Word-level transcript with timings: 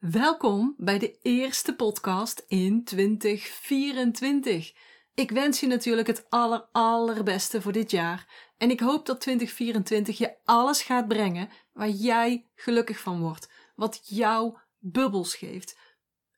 Welkom 0.00 0.74
bij 0.76 0.98
de 0.98 1.18
eerste 1.22 1.74
podcast 1.74 2.44
in 2.48 2.84
2024. 2.84 4.72
Ik 5.14 5.30
wens 5.30 5.60
je 5.60 5.66
natuurlijk 5.66 6.06
het 6.06 6.30
aller 6.30 6.68
allerbeste 6.72 7.62
voor 7.62 7.72
dit 7.72 7.90
jaar 7.90 8.52
en 8.56 8.70
ik 8.70 8.80
hoop 8.80 9.06
dat 9.06 9.20
2024 9.20 10.18
je 10.18 10.36
alles 10.44 10.82
gaat 10.82 11.08
brengen 11.08 11.48
waar 11.72 11.88
jij 11.88 12.46
gelukkig 12.54 12.98
van 12.98 13.20
wordt, 13.20 13.50
wat 13.74 14.00
jou 14.04 14.58
bubbels 14.78 15.34
geeft. 15.34 15.78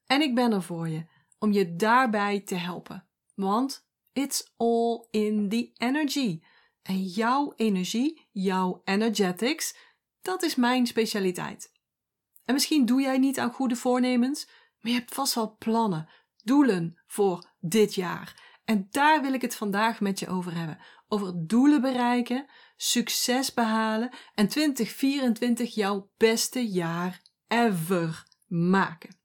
En 0.07 0.21
ik 0.21 0.35
ben 0.35 0.53
er 0.53 0.63
voor 0.63 0.89
je 0.89 1.07
om 1.39 1.53
je 1.53 1.77
daarbij 1.77 2.41
te 2.41 2.55
helpen, 2.55 3.07
want 3.35 3.87
it's 4.13 4.53
all 4.57 5.07
in 5.11 5.49
the 5.49 5.71
energy. 5.77 6.43
En 6.83 7.03
jouw 7.03 7.53
energie, 7.57 8.29
jouw 8.31 8.81
energetics, 8.85 9.77
dat 10.23 10.43
is 10.43 10.55
mijn 10.55 10.87
specialiteit. 10.87 11.73
En 12.45 12.55
misschien 12.55 12.87
doe 12.87 13.01
jij 13.01 13.19
niet 13.19 13.39
aan 13.39 13.53
goede 13.53 13.77
voornemens, 13.77 14.47
maar 14.81 14.93
je 14.93 14.99
hebt 14.99 15.15
vast 15.15 15.35
wel 15.35 15.57
plannen, 15.59 16.09
doelen 16.43 17.01
voor 17.07 17.51
dit 17.61 17.95
jaar. 17.95 18.61
En 18.65 18.87
daar 18.91 19.23
wil 19.23 19.33
ik 19.33 19.43
het 19.43 19.55
vandaag 19.55 20.01
met 20.01 20.19
je 20.19 20.29
over 20.29 20.55
hebben. 20.55 20.79
Over 21.09 21.47
doelen 21.47 21.81
bereiken, 21.81 22.47
succes 22.77 23.55
behalen 23.55 24.11
en 24.35 24.49
2024 24.49 25.75
jouw 25.75 26.11
beste 26.17 26.69
jaar 26.69 27.23
ever 27.47 28.27
maken. 28.47 29.21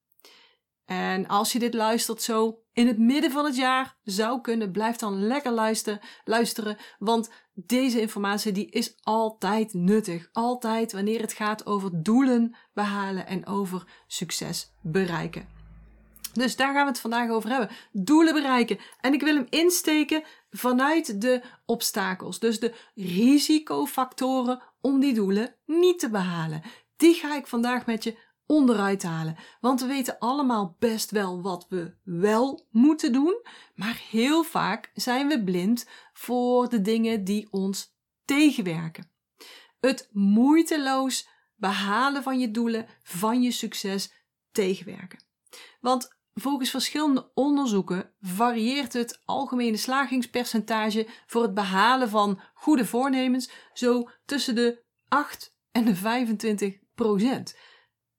En 0.86 1.28
als 1.28 1.52
je 1.52 1.60
dit 1.60 1.74
luistert 1.74 2.22
zo 2.22 2.62
in 2.78 2.88
het 2.88 2.98
midden 2.98 3.32
van 3.32 3.46
het 3.46 3.56
jaar 3.56 3.96
zou 4.04 4.42
kunnen, 4.42 4.72
blijf 4.72 4.96
dan 4.96 5.28
lekker 5.28 5.52
luisteren, 5.52 6.00
luisteren 6.26 6.78
want 7.00 7.30
deze 7.54 8.02
informatie 8.02 8.52
die 8.52 8.70
is 8.70 8.96
altijd 9.02 9.74
nuttig. 9.74 10.30
Altijd 10.32 10.92
wanneer 10.92 11.22
het 11.22 11.34
gaat 11.34 11.66
over 11.66 12.04
doelen 12.04 12.56
behalen 12.74 13.28
en 13.28 13.46
over 13.46 13.88
succes 14.08 14.72
bereiken. 14.82 15.48
Dus 16.34 16.56
daar 16.56 16.74
gaan 16.74 16.84
we 16.84 16.92
het 16.92 17.00
vandaag 17.00 17.30
over 17.30 17.50
hebben. 17.50 17.70
Doelen 17.92 18.34
bereiken. 18.34 18.80
En 19.02 19.14
ik 19.14 19.22
wil 19.22 19.36
hem 19.36 19.48
insteken 19.50 20.24
vanuit 20.50 21.22
de 21.22 21.42
obstakels. 21.66 22.40
Dus 22.40 22.60
de 22.60 22.74
risicofactoren 22.96 24.62
om 24.82 25.00
die 25.00 25.14
doelen 25.14 25.56
niet 25.66 26.00
te 26.00 26.10
behalen. 26.10 26.62
Die 26.98 27.14
ga 27.14 27.36
ik 27.36 27.48
vandaag 27.48 27.86
met 27.86 28.04
je 28.04 28.18
onderuit 28.48 29.04
halen. 29.04 29.38
Want 29.62 29.82
we 29.82 29.88
weten 29.88 30.20
allemaal 30.20 30.76
best 30.80 31.12
wel 31.12 31.42
wat 31.42 31.66
we 31.70 31.94
wel 32.04 32.66
moeten 32.72 33.14
doen, 33.14 33.42
maar 33.76 34.02
heel 34.10 34.44
vaak 34.44 34.92
zijn 34.94 35.28
we 35.28 35.44
blind 35.44 35.88
voor 36.14 36.70
de 36.70 36.82
dingen 36.82 37.24
die 37.24 37.48
ons 37.52 37.96
tegenwerken. 38.26 39.12
Het 39.80 40.10
moeiteloos 40.12 41.28
behalen 41.56 42.24
van 42.24 42.40
je 42.40 42.52
doelen, 42.52 42.88
van 43.04 43.42
je 43.42 43.52
succes 43.52 44.12
tegenwerken. 44.52 45.20
Want 45.82 46.18
volgens 46.34 46.70
verschillende 46.70 47.32
onderzoeken 47.34 48.12
varieert 48.22 48.94
het 48.94 49.22
algemene 49.26 49.78
slagingspercentage 49.78 51.08
voor 51.26 51.42
het 51.42 51.54
behalen 51.54 52.10
van 52.10 52.40
goede 52.54 52.86
voornemens 52.86 53.50
zo 53.74 54.10
tussen 54.26 54.56
de 54.56 54.84
8 55.08 55.56
en 55.72 55.86
de 55.86 55.96
25 55.96 56.78
procent. 56.96 57.56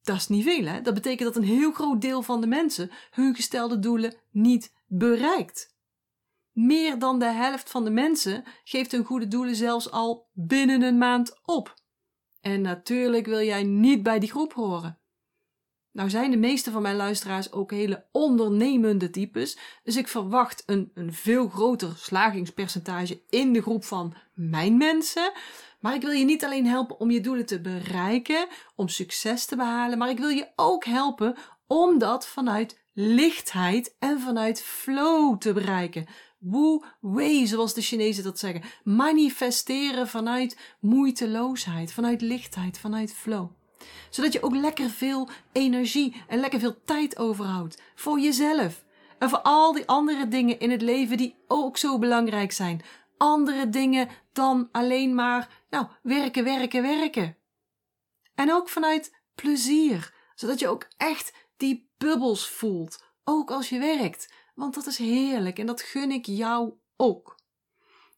Dat 0.09 0.17
is 0.17 0.29
niet 0.29 0.45
veel, 0.45 0.65
hè? 0.65 0.81
Dat 0.81 0.95
betekent 0.95 1.35
dat 1.35 1.37
een 1.43 1.49
heel 1.49 1.73
groot 1.73 2.01
deel 2.01 2.23
van 2.23 2.41
de 2.41 2.47
mensen 2.47 2.91
hun 3.11 3.35
gestelde 3.35 3.79
doelen 3.79 4.15
niet 4.31 4.75
bereikt. 4.87 5.77
Meer 6.53 6.99
dan 6.99 7.19
de 7.19 7.33
helft 7.33 7.71
van 7.71 7.85
de 7.85 7.91
mensen 7.91 8.45
geeft 8.65 8.93
hun 8.93 9.05
goede 9.05 9.29
doelen 9.29 9.57
zelfs 9.57 9.91
al 9.91 10.29
binnen 10.33 10.83
een 10.83 10.99
maand 10.99 11.41
op. 11.45 11.75
En 12.41 12.61
natuurlijk 12.61 13.27
wil 13.27 13.43
jij 13.43 13.63
niet 13.63 14.03
bij 14.03 14.19
die 14.19 14.31
groep 14.31 14.53
horen. 14.53 14.98
Nou 15.99 16.11
zijn 16.11 16.31
de 16.31 16.37
meeste 16.37 16.71
van 16.71 16.83
mijn 16.83 16.97
luisteraars 16.97 17.53
ook 17.53 17.71
hele 17.71 18.05
ondernemende 18.13 19.11
types, 19.11 19.59
dus 19.85 19.97
ik 19.97 20.09
verwacht 20.09 20.63
een, 20.67 20.91
een 20.95 21.13
veel 21.13 21.49
groter 21.49 21.93
slagingspercentage 21.97 23.23
in 23.29 23.53
de 23.53 23.63
groep 23.63 23.85
van 23.85 24.15
mijn 24.35 24.77
mensen. 24.77 25.33
Maar 25.81 25.95
ik 25.95 26.03
wil 26.03 26.11
je 26.11 26.25
niet 26.25 26.45
alleen 26.45 26.67
helpen 26.67 27.01
om 27.01 27.11
je 27.11 27.21
doelen 27.21 27.47
te 27.47 27.61
bereiken, 27.61 28.47
om 28.77 28.89
succes 28.89 29.45
te 29.45 29.57
behalen, 29.57 29.99
maar 29.99 30.11
ik 30.11 30.19
wil 30.19 30.29
je 30.29 30.49
ook 30.57 30.85
helpen 30.85 31.37
om 31.67 31.99
dat 31.99 32.27
vanuit 32.27 32.81
lichtheid 32.93 33.97
en 33.99 34.21
vanuit 34.21 34.63
flow 34.63 35.39
te 35.39 35.53
bereiken. 35.53 36.07
Wu 36.39 36.83
Wei, 37.01 37.47
zoals 37.47 37.75
de 37.75 37.83
Chinezen 37.83 38.25
dat 38.25 38.39
zeggen. 38.39 38.63
Manifesteren 38.85 40.09
vanuit 40.09 40.77
moeiteloosheid, 40.81 41.93
vanuit 41.93 42.21
lichtheid, 42.21 42.79
vanuit 42.79 43.15
flow. 43.15 43.58
Zodat 44.11 44.33
je 44.33 44.43
ook 44.43 44.55
lekker 44.55 44.91
veel 44.91 45.29
energie 45.53 46.23
en 46.29 46.41
lekker 46.41 46.61
veel 46.61 46.83
tijd 46.85 47.19
overhoudt 47.19 47.83
voor 47.95 48.21
jezelf. 48.21 48.85
En 49.19 49.29
voor 49.29 49.41
al 49.41 49.73
die 49.73 49.87
andere 49.87 50.29
dingen 50.29 50.59
in 50.59 50.71
het 50.71 50.83
leven 50.83 51.17
die 51.17 51.37
ook 51.47 51.77
zo 51.77 51.99
belangrijk 51.99 52.53
zijn 52.53 52.83
andere 53.19 53.69
dingen 53.69 54.09
dan 54.33 54.69
alleen 54.73 55.15
maar, 55.15 55.65
nou, 55.71 55.87
werken, 56.03 56.45
werken, 56.45 56.83
werken. 56.83 57.37
En 58.35 58.53
ook 58.53 58.69
vanuit 58.69 59.15
plezier, 59.35 60.15
zodat 60.35 60.59
je 60.59 60.69
ook 60.69 60.89
echt 60.97 61.33
die 61.57 61.91
bubbels 61.99 62.49
voelt, 62.49 63.05
ook 63.25 63.51
als 63.51 63.69
je 63.69 63.79
werkt. 63.79 64.33
Want 64.55 64.75
dat 64.75 64.87
is 64.87 64.99
heerlijk 64.99 65.59
en 65.59 65.67
dat 65.67 65.83
gun 65.83 66.11
ik 66.11 66.27
jou 66.27 66.73
ook. 66.97 67.37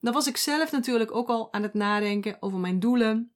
Dan 0.01 0.13
was 0.13 0.27
ik 0.27 0.37
zelf 0.37 0.71
natuurlijk 0.71 1.15
ook 1.15 1.29
al 1.29 1.53
aan 1.53 1.63
het 1.63 1.75
nadenken 1.75 2.37
over 2.41 2.59
mijn 2.59 2.81
doelen. 2.81 3.33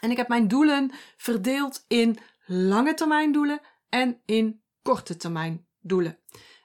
En 0.00 0.10
ik 0.10 0.16
heb 0.16 0.28
mijn 0.28 0.48
doelen 0.48 0.92
verdeeld 1.16 1.84
in 1.88 2.18
lange 2.46 2.94
termijn 2.94 3.32
doelen 3.32 3.60
en 3.88 4.20
in 4.24 4.62
korte 4.82 5.16
termijn 5.16 5.66
doelen. 5.80 6.18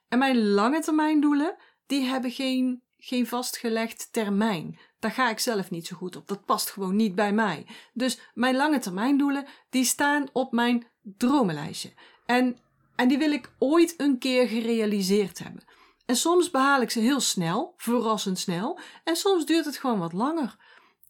En 0.07 0.19
mijn 0.19 0.47
lange 0.47 0.79
termijn 0.79 1.21
doelen, 1.21 1.55
die 1.85 2.03
hebben 2.03 2.31
geen 2.31 2.83
geen 3.05 3.27
vastgelegd 3.27 4.09
termijn. 4.11 4.79
Daar 4.99 5.11
ga 5.11 5.29
ik 5.29 5.39
zelf 5.39 5.69
niet 5.69 5.87
zo 5.87 5.95
goed 5.95 6.15
op. 6.15 6.27
Dat 6.27 6.45
past 6.45 6.69
gewoon 6.69 6.95
niet 6.95 7.15
bij 7.15 7.33
mij. 7.33 7.65
Dus 7.93 8.19
mijn 8.33 8.55
lange 8.55 8.79
termijn 8.79 9.17
doelen, 9.17 9.45
die 9.69 9.85
staan 9.85 10.27
op 10.33 10.51
mijn 10.51 10.87
dromenlijstje. 11.01 11.93
En, 12.25 12.57
en 12.95 13.07
die 13.07 13.17
wil 13.17 13.31
ik 13.31 13.51
ooit 13.59 13.93
een 13.97 14.17
keer 14.17 14.47
gerealiseerd 14.47 15.39
hebben. 15.39 15.63
En 16.05 16.15
soms 16.15 16.51
behaal 16.51 16.81
ik 16.81 16.89
ze 16.89 16.99
heel 16.99 17.19
snel, 17.19 17.73
verrassend 17.77 18.39
snel. 18.39 18.79
En 19.03 19.15
soms 19.15 19.45
duurt 19.45 19.65
het 19.65 19.77
gewoon 19.77 19.99
wat 19.99 20.13
langer. 20.13 20.57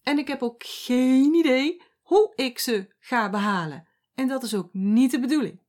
En 0.04 0.18
ik 0.18 0.28
heb 0.28 0.42
ook 0.42 0.64
geen 0.66 1.34
idee 1.34 1.82
hoe 2.03 2.31
ik 2.36 2.59
ze 2.59 2.88
ga 3.00 3.30
behalen. 3.30 3.88
En 4.16 4.28
dat 4.28 4.44
is 4.44 4.56
ook 4.56 4.69
niet 4.72 5.12
de 5.12 5.19
bedoeling. 5.19 5.59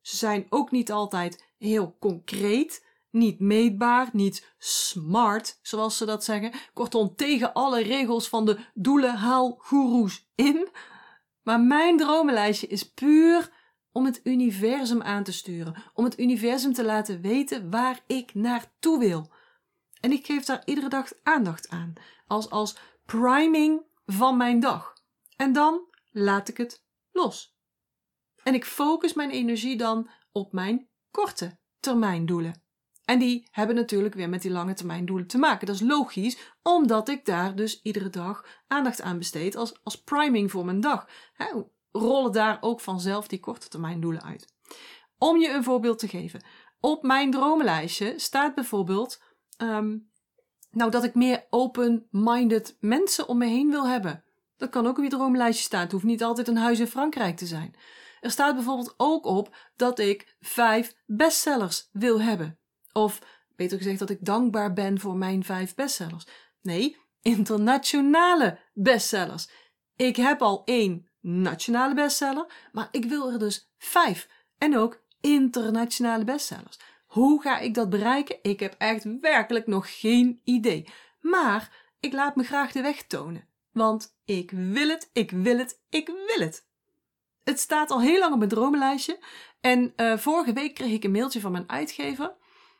Ze 0.00 0.16
zijn 0.16 0.46
ook 0.48 0.70
niet 0.70 0.92
altijd 0.92 1.44
heel 1.58 1.96
concreet 1.98 2.88
niet 3.10 3.40
meetbaar, 3.40 4.08
niet 4.12 4.52
smart, 4.58 5.58
zoals 5.62 5.96
ze 5.96 6.04
dat 6.04 6.24
zeggen. 6.24 6.52
Kortom, 6.72 7.14
tegen 7.14 7.52
alle 7.52 7.82
regels 7.82 8.28
van 8.28 8.44
de 8.44 8.58
doelenhaalgoeroes 8.74 10.28
in. 10.34 10.68
Maar 11.42 11.60
mijn 11.60 11.96
dromenlijstje 11.96 12.66
is 12.66 12.92
puur 12.92 13.50
om 13.92 14.04
het 14.04 14.20
universum 14.24 15.02
aan 15.02 15.22
te 15.22 15.32
sturen. 15.32 15.74
Om 15.94 16.04
het 16.04 16.18
universum 16.18 16.72
te 16.72 16.84
laten 16.84 17.20
weten 17.20 17.70
waar 17.70 18.00
ik 18.06 18.34
naartoe 18.34 18.98
wil. 18.98 19.30
En 20.00 20.12
ik 20.12 20.26
geef 20.26 20.44
daar 20.44 20.62
iedere 20.64 20.88
dag 20.88 21.12
aandacht 21.22 21.68
aan. 21.68 21.92
Als, 22.26 22.50
als 22.50 22.76
priming 23.06 23.82
van 24.06 24.36
mijn 24.36 24.60
dag. 24.60 24.98
En 25.40 25.52
dan 25.52 25.80
laat 26.10 26.48
ik 26.48 26.56
het 26.56 26.84
los. 27.10 27.56
En 28.42 28.54
ik 28.54 28.64
focus 28.64 29.12
mijn 29.12 29.30
energie 29.30 29.76
dan 29.76 30.10
op 30.32 30.52
mijn 30.52 30.88
korte 31.10 31.58
termijn 31.78 32.26
doelen. 32.26 32.62
En 33.04 33.18
die 33.18 33.48
hebben 33.50 33.76
natuurlijk 33.76 34.14
weer 34.14 34.28
met 34.28 34.42
die 34.42 34.50
lange 34.50 34.74
termijn 34.74 35.06
doelen 35.06 35.26
te 35.26 35.38
maken. 35.38 35.66
Dat 35.66 35.74
is 35.74 35.80
logisch, 35.80 36.38
omdat 36.62 37.08
ik 37.08 37.24
daar 37.24 37.56
dus 37.56 37.82
iedere 37.82 38.10
dag 38.10 38.46
aandacht 38.66 39.00
aan 39.00 39.18
besteed 39.18 39.56
als, 39.56 39.80
als 39.82 40.02
priming 40.02 40.50
voor 40.50 40.64
mijn 40.64 40.80
dag. 40.80 41.08
Rollen 41.92 42.32
daar 42.32 42.58
ook 42.60 42.80
vanzelf 42.80 43.28
die 43.28 43.40
korte 43.40 43.68
termijn 43.68 44.00
doelen 44.00 44.22
uit. 44.22 44.54
Om 45.18 45.38
je 45.38 45.48
een 45.48 45.64
voorbeeld 45.64 45.98
te 45.98 46.08
geven. 46.08 46.44
Op 46.80 47.02
mijn 47.02 47.30
dromenlijstje 47.30 48.18
staat 48.18 48.54
bijvoorbeeld 48.54 49.22
ehm, 49.56 49.98
nou, 50.70 50.90
dat 50.90 51.04
ik 51.04 51.14
meer 51.14 51.46
open-minded 51.50 52.76
mensen 52.80 53.28
om 53.28 53.38
me 53.38 53.46
heen 53.46 53.70
wil 53.70 53.86
hebben. 53.88 54.24
Dat 54.60 54.70
kan 54.70 54.86
ook 54.86 54.98
op 54.98 55.04
je 55.04 55.10
droomlijstje 55.10 55.64
staan. 55.64 55.80
Het 55.80 55.92
hoeft 55.92 56.04
niet 56.04 56.22
altijd 56.22 56.48
een 56.48 56.56
huis 56.56 56.78
in 56.80 56.86
Frankrijk 56.86 57.36
te 57.36 57.46
zijn. 57.46 57.74
Er 58.20 58.30
staat 58.30 58.54
bijvoorbeeld 58.54 58.94
ook 58.96 59.24
op 59.24 59.56
dat 59.76 59.98
ik 59.98 60.36
vijf 60.40 60.94
bestsellers 61.06 61.88
wil 61.92 62.20
hebben. 62.20 62.58
Of 62.92 63.18
beter 63.56 63.78
gezegd 63.78 63.98
dat 63.98 64.10
ik 64.10 64.24
dankbaar 64.24 64.72
ben 64.72 65.00
voor 65.00 65.16
mijn 65.16 65.44
vijf 65.44 65.74
bestsellers. 65.74 66.26
Nee, 66.62 66.96
internationale 67.22 68.58
bestsellers. 68.72 69.50
Ik 69.96 70.16
heb 70.16 70.42
al 70.42 70.62
één 70.64 71.10
nationale 71.20 71.94
bestseller, 71.94 72.68
maar 72.72 72.88
ik 72.90 73.04
wil 73.04 73.32
er 73.32 73.38
dus 73.38 73.72
vijf. 73.78 74.28
En 74.58 74.76
ook 74.76 75.02
internationale 75.20 76.24
bestsellers. 76.24 76.78
Hoe 77.06 77.42
ga 77.42 77.58
ik 77.58 77.74
dat 77.74 77.90
bereiken? 77.90 78.38
Ik 78.42 78.60
heb 78.60 78.74
echt 78.78 79.20
werkelijk 79.20 79.66
nog 79.66 80.00
geen 80.00 80.40
idee. 80.44 80.88
Maar 81.20 81.92
ik 82.00 82.12
laat 82.12 82.36
me 82.36 82.42
graag 82.42 82.72
de 82.72 82.82
weg 82.82 83.02
tonen. 83.02 83.48
Want 83.72 84.16
ik 84.24 84.50
wil 84.50 84.88
het, 84.88 85.10
ik 85.12 85.30
wil 85.30 85.58
het, 85.58 85.80
ik 85.88 86.06
wil 86.06 86.46
het. 86.46 86.68
Het 87.44 87.60
staat 87.60 87.90
al 87.90 88.00
heel 88.00 88.18
lang 88.18 88.32
op 88.32 88.38
mijn 88.38 88.50
dromenlijstje. 88.50 89.18
En 89.60 89.92
uh, 89.96 90.16
vorige 90.16 90.52
week 90.52 90.74
kreeg 90.74 90.92
ik 90.92 91.04
een 91.04 91.10
mailtje 91.10 91.40
van 91.40 91.52
mijn 91.52 91.68
uitgever 91.68 92.34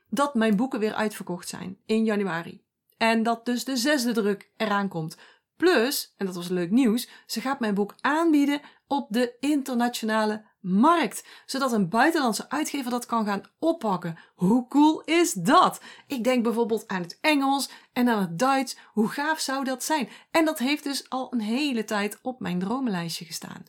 dat 0.09 0.35
mijn 0.35 0.57
boeken 0.57 0.81
weer 0.81 0.95
uitverkocht 0.95 1.49
zijn 1.49 1.79
in 1.87 2.05
januari. 2.05 2.65
En 2.97 3.23
dat 3.23 3.45
dus 3.45 3.65
de 3.65 3.77
zesde 3.77 4.13
druk 4.13 4.51
eraan 4.57 4.89
komt. 4.89 5.17
Plus, 5.57 6.15
en 6.17 6.27
dat 6.27 6.35
was 6.35 6.49
leuk 6.49 6.71
nieuws, 6.71 7.09
ze 7.27 7.41
gaat 7.41 7.61
mijn 7.61 7.75
boek 7.75 7.95
aanbieden 8.01 8.61
op 8.87 9.07
de 9.11 9.37
internationale 9.41 10.45
markt, 10.61 11.27
zodat 11.47 11.73
een 11.73 11.89
buitenlandse 11.89 12.51
uitgever 12.51 12.91
dat 12.91 13.07
kan 13.07 13.25
gaan 13.25 13.43
oppakken. 13.59 14.19
Hoe 14.35 14.69
cool 14.69 15.03
is 15.05 15.33
dat? 15.33 15.81
Ik 16.07 16.25
denk 16.25 16.43
bijvoorbeeld 16.43 16.89
aan 16.89 17.03
het 17.03 17.19
Engels 17.21 17.71
en 17.93 18.09
aan 18.09 18.21
het 18.21 18.39
Duits. 18.39 18.77
Hoe 18.93 19.09
gaaf 19.09 19.41
zou 19.41 19.65
dat 19.65 19.85
zijn? 19.85 20.09
En 20.31 20.45
dat 20.45 20.59
heeft 20.59 20.85
dus 20.85 21.09
al 21.09 21.33
een 21.33 21.41
hele 21.41 21.85
tijd 21.85 22.19
op 22.23 22.41
mijn 22.41 22.59
dromenlijstje 22.59 23.25
gestaan. 23.25 23.65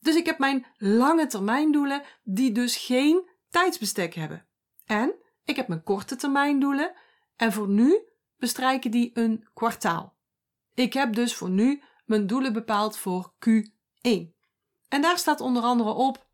Dus 0.00 0.14
ik 0.16 0.26
heb 0.26 0.38
mijn 0.38 0.66
lange 0.76 1.26
termijn 1.26 1.72
doelen 1.72 2.02
die 2.22 2.52
dus 2.52 2.76
geen 2.76 3.28
tijdsbestek 3.50 4.14
hebben. 4.14 4.46
En 4.86 5.14
ik 5.44 5.56
heb 5.56 5.68
mijn 5.68 5.82
korte 5.82 6.16
termijn 6.16 6.60
doelen 6.60 6.92
en 7.36 7.52
voor 7.52 7.68
nu 7.68 7.98
bestrijken 8.36 8.90
die 8.90 9.10
een 9.14 9.48
kwartaal. 9.54 10.18
Ik 10.74 10.92
heb 10.92 11.14
dus 11.14 11.34
voor 11.34 11.50
nu 11.50 11.82
mijn 12.04 12.26
doelen 12.26 12.52
bepaald 12.52 12.96
voor 12.96 13.32
Q1. 13.48 14.38
En 14.88 15.02
daar 15.02 15.18
staat 15.18 15.40
onder 15.40 15.62
andere 15.62 15.90
op 15.92 16.29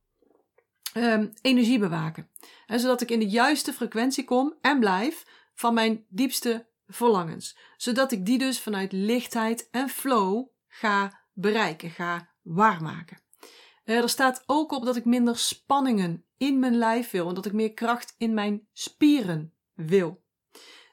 um, 0.96 1.32
energie 1.42 1.78
bewaken. 1.78 2.30
En 2.66 2.80
zodat 2.80 3.00
ik 3.00 3.10
in 3.10 3.18
de 3.18 3.28
juiste 3.28 3.72
frequentie 3.72 4.24
kom 4.24 4.54
en 4.60 4.80
blijf 4.80 5.26
van 5.54 5.74
mijn 5.74 6.04
diepste 6.08 6.66
verlangens. 6.86 7.58
Zodat 7.76 8.12
ik 8.12 8.26
die 8.26 8.38
dus 8.38 8.60
vanuit 8.60 8.92
lichtheid 8.92 9.68
en 9.70 9.88
flow 9.88 10.48
ga 10.68 11.20
bereiken, 11.32 11.90
ga 11.90 12.30
waarmaken. 12.42 13.20
Uh, 13.84 13.96
er 14.02 14.08
staat 14.08 14.42
ook 14.46 14.72
op 14.72 14.84
dat 14.84 14.96
ik 14.96 15.04
minder 15.04 15.38
spanningen 15.38 16.24
in 16.36 16.58
mijn 16.58 16.76
lijf 16.76 17.10
wil 17.10 17.28
en 17.28 17.34
dat 17.34 17.46
ik 17.46 17.52
meer 17.52 17.74
kracht 17.74 18.14
in 18.18 18.34
mijn 18.34 18.68
spieren 18.72 19.54
wil. 19.74 20.24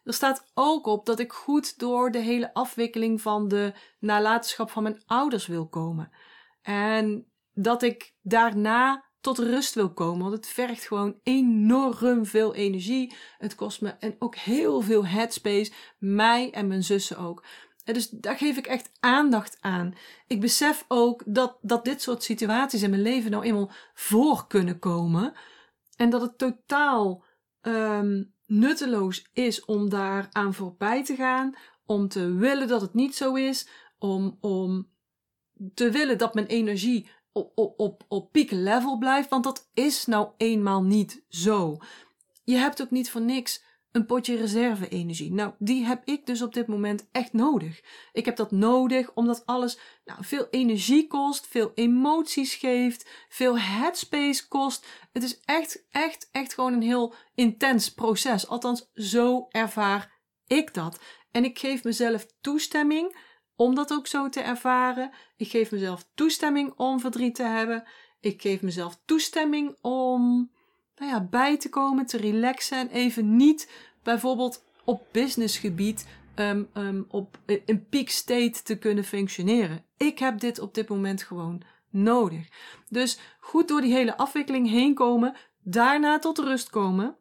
Er 0.03 0.13
staat 0.13 0.51
ook 0.53 0.85
op 0.85 1.05
dat 1.05 1.19
ik 1.19 1.31
goed 1.31 1.79
door 1.79 2.11
de 2.11 2.19
hele 2.19 2.53
afwikkeling 2.53 3.21
van 3.21 3.47
de 3.47 3.73
nalatenschap 3.99 4.69
van 4.69 4.83
mijn 4.83 5.03
ouders 5.05 5.47
wil 5.47 5.67
komen. 5.67 6.11
En 6.61 7.31
dat 7.53 7.81
ik 7.83 8.15
daarna 8.21 9.11
tot 9.23 9.37
rust 9.37 9.73
wil 9.73 9.93
komen. 9.93 10.21
Want 10.21 10.33
het 10.33 10.47
vergt 10.47 10.87
gewoon 10.87 11.19
enorm 11.23 12.25
veel 12.25 12.55
energie. 12.55 13.15
Het 13.37 13.55
kost 13.55 13.81
me 13.81 13.89
en 13.89 14.15
ook 14.19 14.35
heel 14.35 14.81
veel 14.81 15.05
headspace. 15.05 15.71
Mij 15.97 16.51
en 16.51 16.67
mijn 16.67 16.83
zussen 16.83 17.17
ook. 17.17 17.43
Dus 17.83 18.09
daar 18.09 18.37
geef 18.37 18.57
ik 18.57 18.67
echt 18.67 18.91
aandacht 18.99 19.57
aan. 19.61 19.93
Ik 20.27 20.39
besef 20.39 20.85
ook 20.87 21.23
dat, 21.25 21.57
dat 21.61 21.85
dit 21.85 22.01
soort 22.01 22.23
situaties 22.23 22.81
in 22.81 22.89
mijn 22.89 23.01
leven 23.01 23.31
nou 23.31 23.43
eenmaal 23.43 23.71
voor 23.93 24.47
kunnen 24.47 24.79
komen. 24.79 25.33
En 25.95 26.09
dat 26.09 26.21
het 26.21 26.37
totaal 26.37 27.23
um, 27.61 28.33
nutteloos 28.45 29.29
is 29.33 29.65
om 29.65 29.89
daar 29.89 30.27
aan 30.31 30.53
voorbij 30.53 31.03
te 31.03 31.15
gaan. 31.15 31.55
Om 31.85 32.07
te 32.07 32.33
willen 32.33 32.67
dat 32.67 32.81
het 32.81 32.93
niet 32.93 33.15
zo 33.15 33.33
is. 33.35 33.67
Om, 33.97 34.37
om 34.39 34.91
te 35.73 35.89
willen 35.89 36.17
dat 36.17 36.33
mijn 36.33 36.47
energie 36.47 37.09
op, 37.33 37.73
op, 37.77 38.03
op, 38.07 38.31
peak 38.31 38.51
level 38.51 38.97
blijft, 38.97 39.29
want 39.29 39.43
dat 39.43 39.69
is 39.73 40.05
nou 40.05 40.29
eenmaal 40.37 40.83
niet 40.83 41.23
zo. 41.29 41.77
Je 42.43 42.55
hebt 42.55 42.81
ook 42.81 42.91
niet 42.91 43.09
voor 43.09 43.21
niks 43.21 43.63
een 43.93 44.05
potje 44.05 44.35
reserve-energie. 44.35 45.33
Nou, 45.33 45.53
die 45.59 45.85
heb 45.85 46.01
ik 46.05 46.25
dus 46.25 46.41
op 46.41 46.53
dit 46.53 46.67
moment 46.67 47.07
echt 47.11 47.33
nodig. 47.33 47.81
Ik 48.11 48.25
heb 48.25 48.35
dat 48.35 48.51
nodig 48.51 49.13
omdat 49.13 49.45
alles 49.45 49.79
nou, 50.05 50.25
veel 50.25 50.47
energie 50.49 51.07
kost, 51.07 51.47
veel 51.47 51.71
emoties 51.75 52.55
geeft, 52.55 53.09
veel 53.29 53.59
headspace 53.59 54.47
kost. 54.47 54.85
Het 55.11 55.23
is 55.23 55.39
echt, 55.39 55.85
echt, 55.91 56.29
echt 56.31 56.53
gewoon 56.53 56.73
een 56.73 56.81
heel 56.81 57.13
intens 57.35 57.93
proces. 57.93 58.47
Althans, 58.47 58.89
zo 58.93 59.47
ervaar 59.49 60.11
ik 60.47 60.73
dat. 60.73 60.99
En 61.31 61.43
ik 61.43 61.59
geef 61.59 61.83
mezelf 61.83 62.25
toestemming 62.41 63.17
om 63.55 63.75
dat 63.75 63.93
ook 63.93 64.07
zo 64.07 64.29
te 64.29 64.41
ervaren. 64.41 65.11
Ik 65.37 65.49
geef 65.49 65.71
mezelf 65.71 66.05
toestemming 66.15 66.73
om 66.75 66.99
verdriet 66.99 67.35
te 67.35 67.43
hebben. 67.43 67.83
Ik 68.19 68.41
geef 68.41 68.61
mezelf 68.61 68.99
toestemming 69.05 69.75
om 69.81 70.51
nou 70.95 71.11
ja, 71.11 71.23
bij 71.23 71.57
te 71.57 71.69
komen, 71.69 72.05
te 72.05 72.17
relaxen 72.17 72.77
en 72.77 72.89
even 72.89 73.35
niet 73.35 73.71
bijvoorbeeld 74.03 74.63
op 74.83 75.05
businessgebied 75.11 76.07
um, 76.35 76.69
um, 76.73 77.05
op 77.09 77.39
een 77.45 77.85
peak 77.89 78.09
state 78.09 78.63
te 78.63 78.77
kunnen 78.77 79.03
functioneren. 79.03 79.85
Ik 79.97 80.19
heb 80.19 80.39
dit 80.39 80.59
op 80.59 80.73
dit 80.73 80.89
moment 80.89 81.23
gewoon 81.23 81.61
nodig. 81.89 82.47
Dus 82.89 83.19
goed 83.39 83.67
door 83.67 83.81
die 83.81 83.93
hele 83.93 84.17
afwikkeling 84.17 84.69
heen 84.69 84.93
komen, 84.93 85.35
daarna 85.63 86.19
tot 86.19 86.37
rust 86.37 86.69
komen. 86.69 87.17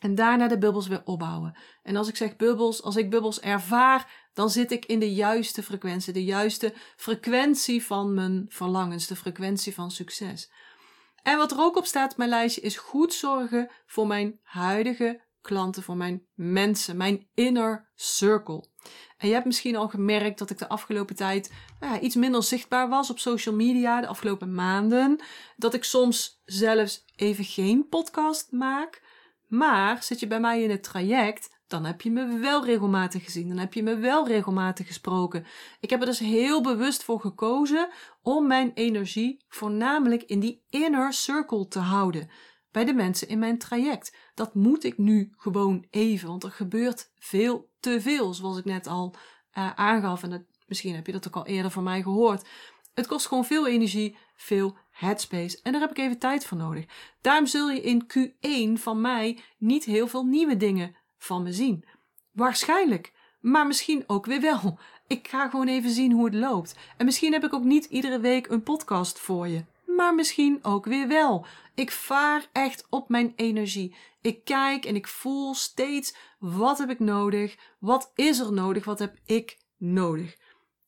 En 0.00 0.14
daarna 0.14 0.48
de 0.48 0.58
bubbels 0.58 0.86
weer 0.86 1.02
opbouwen. 1.04 1.58
En 1.82 1.96
als 1.96 2.08
ik 2.08 2.16
zeg 2.16 2.36
bubbels, 2.36 2.82
als 2.82 2.96
ik 2.96 3.10
bubbels 3.10 3.40
ervaar, 3.40 4.28
dan 4.32 4.50
zit 4.50 4.72
ik 4.72 4.84
in 4.84 4.98
de 4.98 5.14
juiste 5.14 5.62
frequentie, 5.62 6.12
de 6.12 6.24
juiste 6.24 6.74
frequentie 6.96 7.84
van 7.84 8.14
mijn 8.14 8.46
verlangens, 8.48 9.06
de 9.06 9.16
frequentie 9.16 9.74
van 9.74 9.90
succes. 9.90 10.50
En 11.22 11.36
wat 11.36 11.52
er 11.52 11.60
ook 11.60 11.76
op 11.76 11.84
staat 11.84 12.12
op 12.12 12.16
mijn 12.16 12.30
lijstje 12.30 12.60
is 12.60 12.76
goed 12.76 13.14
zorgen 13.14 13.70
voor 13.86 14.06
mijn 14.06 14.38
huidige 14.42 15.20
klanten, 15.40 15.82
voor 15.82 15.96
mijn 15.96 16.26
mensen, 16.34 16.96
mijn 16.96 17.28
inner 17.34 17.90
circle. 17.94 18.64
En 19.16 19.28
je 19.28 19.34
hebt 19.34 19.46
misschien 19.46 19.76
al 19.76 19.88
gemerkt 19.88 20.38
dat 20.38 20.50
ik 20.50 20.58
de 20.58 20.68
afgelopen 20.68 21.16
tijd 21.16 21.52
nou 21.80 21.94
ja, 21.94 22.00
iets 22.00 22.14
minder 22.14 22.42
zichtbaar 22.42 22.88
was 22.88 23.10
op 23.10 23.18
social 23.18 23.54
media, 23.54 24.00
de 24.00 24.06
afgelopen 24.06 24.54
maanden. 24.54 25.20
Dat 25.56 25.74
ik 25.74 25.84
soms 25.84 26.40
zelfs 26.44 27.04
even 27.16 27.44
geen 27.44 27.88
podcast 27.88 28.52
maak. 28.52 29.02
Maar 29.50 30.02
zit 30.02 30.20
je 30.20 30.26
bij 30.26 30.40
mij 30.40 30.62
in 30.62 30.70
het 30.70 30.82
traject, 30.82 31.50
dan 31.66 31.84
heb 31.84 32.00
je 32.00 32.10
me 32.10 32.38
wel 32.38 32.64
regelmatig 32.64 33.24
gezien. 33.24 33.48
Dan 33.48 33.58
heb 33.58 33.74
je 33.74 33.82
me 33.82 33.96
wel 33.96 34.26
regelmatig 34.26 34.86
gesproken. 34.86 35.46
Ik 35.80 35.90
heb 35.90 36.00
er 36.00 36.06
dus 36.06 36.18
heel 36.18 36.62
bewust 36.62 37.04
voor 37.04 37.20
gekozen 37.20 37.88
om 38.22 38.46
mijn 38.46 38.70
energie 38.74 39.44
voornamelijk 39.48 40.22
in 40.22 40.40
die 40.40 40.62
inner 40.68 41.12
circle 41.12 41.68
te 41.68 41.78
houden. 41.78 42.30
Bij 42.70 42.84
de 42.84 42.92
mensen 42.92 43.28
in 43.28 43.38
mijn 43.38 43.58
traject. 43.58 44.16
Dat 44.34 44.54
moet 44.54 44.84
ik 44.84 44.98
nu 44.98 45.32
gewoon 45.36 45.86
even, 45.90 46.28
want 46.28 46.44
er 46.44 46.50
gebeurt 46.50 47.10
veel 47.18 47.70
te 47.80 48.00
veel, 48.00 48.34
zoals 48.34 48.58
ik 48.58 48.64
net 48.64 48.86
al 48.86 49.14
uh, 49.58 49.74
aangaf. 49.74 50.22
En 50.22 50.46
misschien 50.66 50.94
heb 50.94 51.06
je 51.06 51.12
dat 51.12 51.26
ook 51.26 51.36
al 51.36 51.46
eerder 51.46 51.70
van 51.70 51.82
mij 51.82 52.02
gehoord. 52.02 52.48
Het 52.94 53.06
kost 53.06 53.26
gewoon 53.26 53.44
veel 53.44 53.66
energie, 53.66 54.16
veel 54.40 54.76
headspace. 54.90 55.60
En 55.62 55.72
daar 55.72 55.80
heb 55.80 55.90
ik 55.90 55.98
even 55.98 56.18
tijd 56.18 56.46
voor 56.46 56.58
nodig. 56.58 56.84
Daarom 57.20 57.46
zul 57.46 57.70
je 57.70 57.80
in 57.80 58.06
Q1 58.06 58.80
van 58.82 59.00
mij 59.00 59.38
niet 59.58 59.84
heel 59.84 60.06
veel 60.06 60.24
nieuwe 60.24 60.56
dingen 60.56 60.96
van 61.18 61.42
me 61.42 61.52
zien. 61.52 61.84
Waarschijnlijk. 62.32 63.12
Maar 63.40 63.66
misschien 63.66 64.04
ook 64.06 64.26
weer 64.26 64.40
wel. 64.40 64.78
Ik 65.06 65.28
ga 65.28 65.48
gewoon 65.48 65.68
even 65.68 65.90
zien 65.90 66.12
hoe 66.12 66.24
het 66.24 66.34
loopt. 66.34 66.74
En 66.96 67.04
misschien 67.04 67.32
heb 67.32 67.44
ik 67.44 67.54
ook 67.54 67.64
niet 67.64 67.84
iedere 67.84 68.20
week 68.20 68.46
een 68.46 68.62
podcast 68.62 69.18
voor 69.18 69.48
je. 69.48 69.64
Maar 69.96 70.14
misschien 70.14 70.58
ook 70.62 70.84
weer 70.84 71.08
wel. 71.08 71.46
Ik 71.74 71.90
vaar 71.90 72.48
echt 72.52 72.86
op 72.90 73.08
mijn 73.08 73.32
energie. 73.36 73.94
Ik 74.20 74.44
kijk 74.44 74.84
en 74.84 74.94
ik 74.94 75.08
voel 75.08 75.54
steeds 75.54 76.14
wat 76.38 76.78
heb 76.78 76.90
ik 76.90 76.98
nodig? 76.98 77.56
Wat 77.78 78.12
is 78.14 78.38
er 78.38 78.52
nodig? 78.52 78.84
Wat 78.84 78.98
heb 78.98 79.16
ik 79.24 79.58
nodig? 79.76 80.36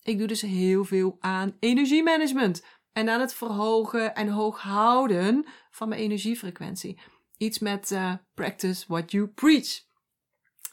Ik 0.03 0.19
doe 0.19 0.27
dus 0.27 0.41
heel 0.41 0.85
veel 0.85 1.17
aan 1.21 1.57
energiemanagement 1.61 2.65
en 2.93 3.09
aan 3.09 3.21
het 3.21 3.35
verhogen 3.35 4.15
en 4.15 4.29
hoog 4.29 4.61
houden 4.61 5.47
van 5.71 5.89
mijn 5.89 6.01
energiefrequentie. 6.01 7.01
Iets 7.37 7.59
met 7.59 7.91
uh, 7.91 8.13
practice 8.35 8.85
what 8.89 9.11
you 9.11 9.27
preach. 9.27 9.81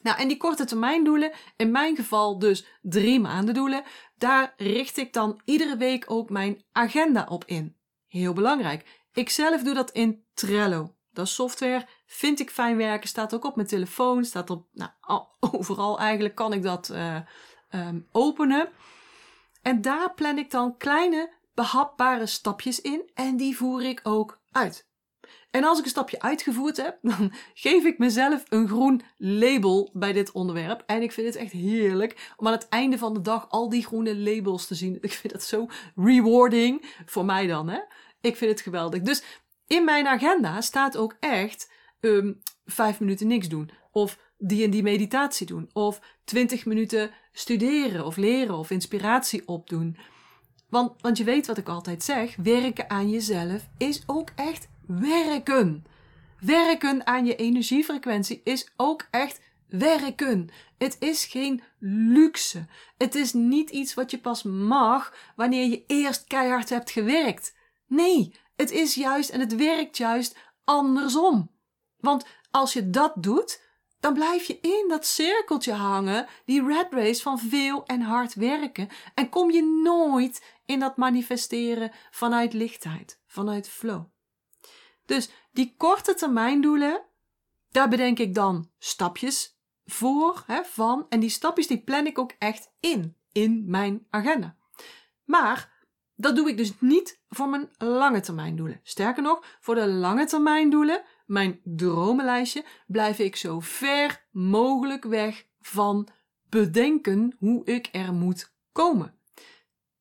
Nou, 0.01 0.17
en 0.19 0.27
die 0.27 0.37
korte 0.37 0.65
termijn 0.65 1.03
doelen, 1.03 1.31
in 1.55 1.71
mijn 1.71 1.95
geval 1.95 2.39
dus 2.39 2.65
drie 2.81 3.19
maanden 3.19 3.53
doelen, 3.53 3.83
daar 4.17 4.53
richt 4.57 4.97
ik 4.97 5.13
dan 5.13 5.41
iedere 5.45 5.77
week 5.77 6.05
ook 6.07 6.29
mijn 6.29 6.63
agenda 6.71 7.25
op 7.29 7.45
in. 7.45 7.75
Heel 8.07 8.33
belangrijk. 8.33 9.01
Ik 9.13 9.29
zelf 9.29 9.63
doe 9.63 9.73
dat 9.73 9.91
in 9.91 10.23
Trello. 10.33 10.95
Dat 11.11 11.27
software, 11.27 11.87
vind 12.05 12.39
ik 12.39 12.49
fijn 12.49 12.77
werken, 12.77 13.09
staat 13.09 13.33
ook 13.33 13.45
op 13.45 13.55
mijn 13.55 13.67
telefoon, 13.67 14.25
staat 14.25 14.49
op, 14.49 14.67
nou, 14.73 14.91
overal 15.51 15.99
eigenlijk 15.99 16.35
kan 16.35 16.53
ik 16.53 16.63
dat 16.63 16.89
uh, 16.89 17.15
um, 17.71 18.07
openen. 18.11 18.69
En 19.61 19.81
daar 19.81 20.13
plan 20.13 20.37
ik 20.37 20.51
dan 20.51 20.77
kleine 20.77 21.33
behapbare 21.59 22.25
stapjes 22.25 22.81
in 22.81 23.09
en 23.13 23.37
die 23.37 23.57
voer 23.57 23.83
ik 23.83 23.99
ook 24.03 24.41
uit. 24.51 24.87
En 25.51 25.63
als 25.63 25.77
ik 25.77 25.83
een 25.83 25.89
stapje 25.89 26.21
uitgevoerd 26.21 26.77
heb, 26.77 26.97
dan 27.11 27.33
geef 27.53 27.85
ik 27.85 27.97
mezelf 27.97 28.43
een 28.49 28.67
groen 28.67 29.01
label 29.17 29.89
bij 29.93 30.13
dit 30.13 30.31
onderwerp. 30.31 30.83
En 30.85 31.01
ik 31.01 31.11
vind 31.11 31.27
het 31.27 31.35
echt 31.35 31.51
heerlijk 31.51 32.33
om 32.37 32.47
aan 32.47 32.53
het 32.53 32.67
einde 32.67 32.97
van 32.97 33.13
de 33.13 33.21
dag 33.21 33.49
al 33.49 33.69
die 33.69 33.85
groene 33.85 34.15
labels 34.15 34.67
te 34.67 34.75
zien. 34.75 34.97
Ik 35.01 35.11
vind 35.11 35.33
dat 35.33 35.43
zo 35.43 35.67
rewarding 35.95 36.93
voor 37.05 37.25
mij 37.25 37.47
dan, 37.47 37.69
hè. 37.69 37.79
Ik 38.21 38.35
vind 38.35 38.51
het 38.51 38.61
geweldig. 38.61 39.01
Dus 39.01 39.23
in 39.67 39.85
mijn 39.85 40.07
agenda 40.07 40.61
staat 40.61 40.97
ook 40.97 41.15
echt 41.19 41.71
um, 41.99 42.41
vijf 42.65 42.99
minuten 42.99 43.27
niks 43.27 43.47
doen. 43.47 43.71
Of 43.91 44.19
die 44.37 44.63
en 44.63 44.69
die 44.69 44.83
meditatie 44.83 45.45
doen. 45.45 45.69
Of 45.73 46.01
twintig 46.23 46.65
minuten 46.65 47.11
studeren 47.31 48.05
of 48.05 48.17
leren 48.17 48.57
of 48.57 48.69
inspiratie 48.69 49.47
opdoen. 49.47 49.97
Want, 50.69 51.01
want 51.01 51.17
je 51.17 51.23
weet 51.23 51.47
wat 51.47 51.57
ik 51.57 51.69
altijd 51.69 52.03
zeg: 52.03 52.35
werken 52.35 52.89
aan 52.89 53.09
jezelf 53.09 53.67
is 53.77 54.03
ook 54.05 54.29
echt 54.35 54.67
werken. 54.85 55.85
Werken 56.39 57.07
aan 57.07 57.25
je 57.25 57.35
energiefrequentie 57.35 58.41
is 58.43 58.71
ook 58.75 59.07
echt 59.11 59.41
werken. 59.67 60.49
Het 60.77 60.95
is 60.99 61.25
geen 61.25 61.61
luxe. 61.79 62.65
Het 62.97 63.15
is 63.15 63.33
niet 63.33 63.69
iets 63.69 63.93
wat 63.93 64.11
je 64.11 64.19
pas 64.19 64.43
mag 64.43 65.13
wanneer 65.35 65.69
je 65.69 65.83
eerst 65.87 66.23
keihard 66.27 66.69
hebt 66.69 66.91
gewerkt. 66.91 67.55
Nee, 67.87 68.33
het 68.55 68.71
is 68.71 68.95
juist 68.95 69.29
en 69.29 69.39
het 69.39 69.55
werkt 69.55 69.97
juist 69.97 70.37
andersom. 70.63 71.51
Want 71.99 72.25
als 72.51 72.73
je 72.73 72.89
dat 72.89 73.13
doet, 73.15 73.61
dan 73.99 74.13
blijf 74.13 74.45
je 74.45 74.59
in 74.59 74.85
dat 74.87 75.05
cirkeltje 75.05 75.73
hangen, 75.73 76.27
die 76.45 76.65
red 76.65 76.87
race 76.89 77.21
van 77.21 77.39
veel 77.39 77.85
en 77.85 78.01
hard 78.01 78.33
werken, 78.33 78.89
en 79.13 79.29
kom 79.29 79.51
je 79.51 79.81
nooit 79.83 80.43
in 80.65 80.79
dat 80.79 80.97
manifesteren 80.97 81.91
vanuit 82.11 82.53
lichtheid, 82.53 83.19
vanuit 83.25 83.69
flow. 83.69 84.05
Dus 85.05 85.29
die 85.51 85.73
korte 85.77 86.13
termijn 86.13 86.61
doelen, 86.61 87.05
daar 87.69 87.89
bedenk 87.89 88.19
ik 88.19 88.35
dan 88.35 88.69
stapjes 88.77 89.57
voor, 89.85 90.43
hè, 90.45 90.63
van, 90.63 91.05
en 91.09 91.19
die 91.19 91.29
stapjes 91.29 91.67
die 91.67 91.83
plan 91.83 92.05
ik 92.05 92.19
ook 92.19 92.33
echt 92.39 92.71
in, 92.79 93.17
in 93.31 93.63
mijn 93.67 94.07
agenda. 94.09 94.55
Maar 95.25 95.77
dat 96.15 96.35
doe 96.35 96.49
ik 96.49 96.57
dus 96.57 96.73
niet 96.79 97.21
voor 97.29 97.49
mijn 97.49 97.69
lange 97.77 98.19
termijn 98.19 98.55
doelen. 98.55 98.79
Sterker 98.83 99.23
nog, 99.23 99.57
voor 99.59 99.75
de 99.75 99.87
lange 99.87 100.25
termijn 100.25 100.69
doelen, 100.69 101.03
mijn 101.29 101.59
dromenlijstje, 101.63 102.65
blijf 102.87 103.19
ik 103.19 103.35
zo 103.35 103.59
ver 103.59 104.27
mogelijk 104.31 105.03
weg 105.03 105.47
van 105.59 106.07
bedenken 106.49 107.35
hoe 107.39 107.65
ik 107.65 107.89
er 107.91 108.13
moet 108.13 108.53
komen. 108.71 109.19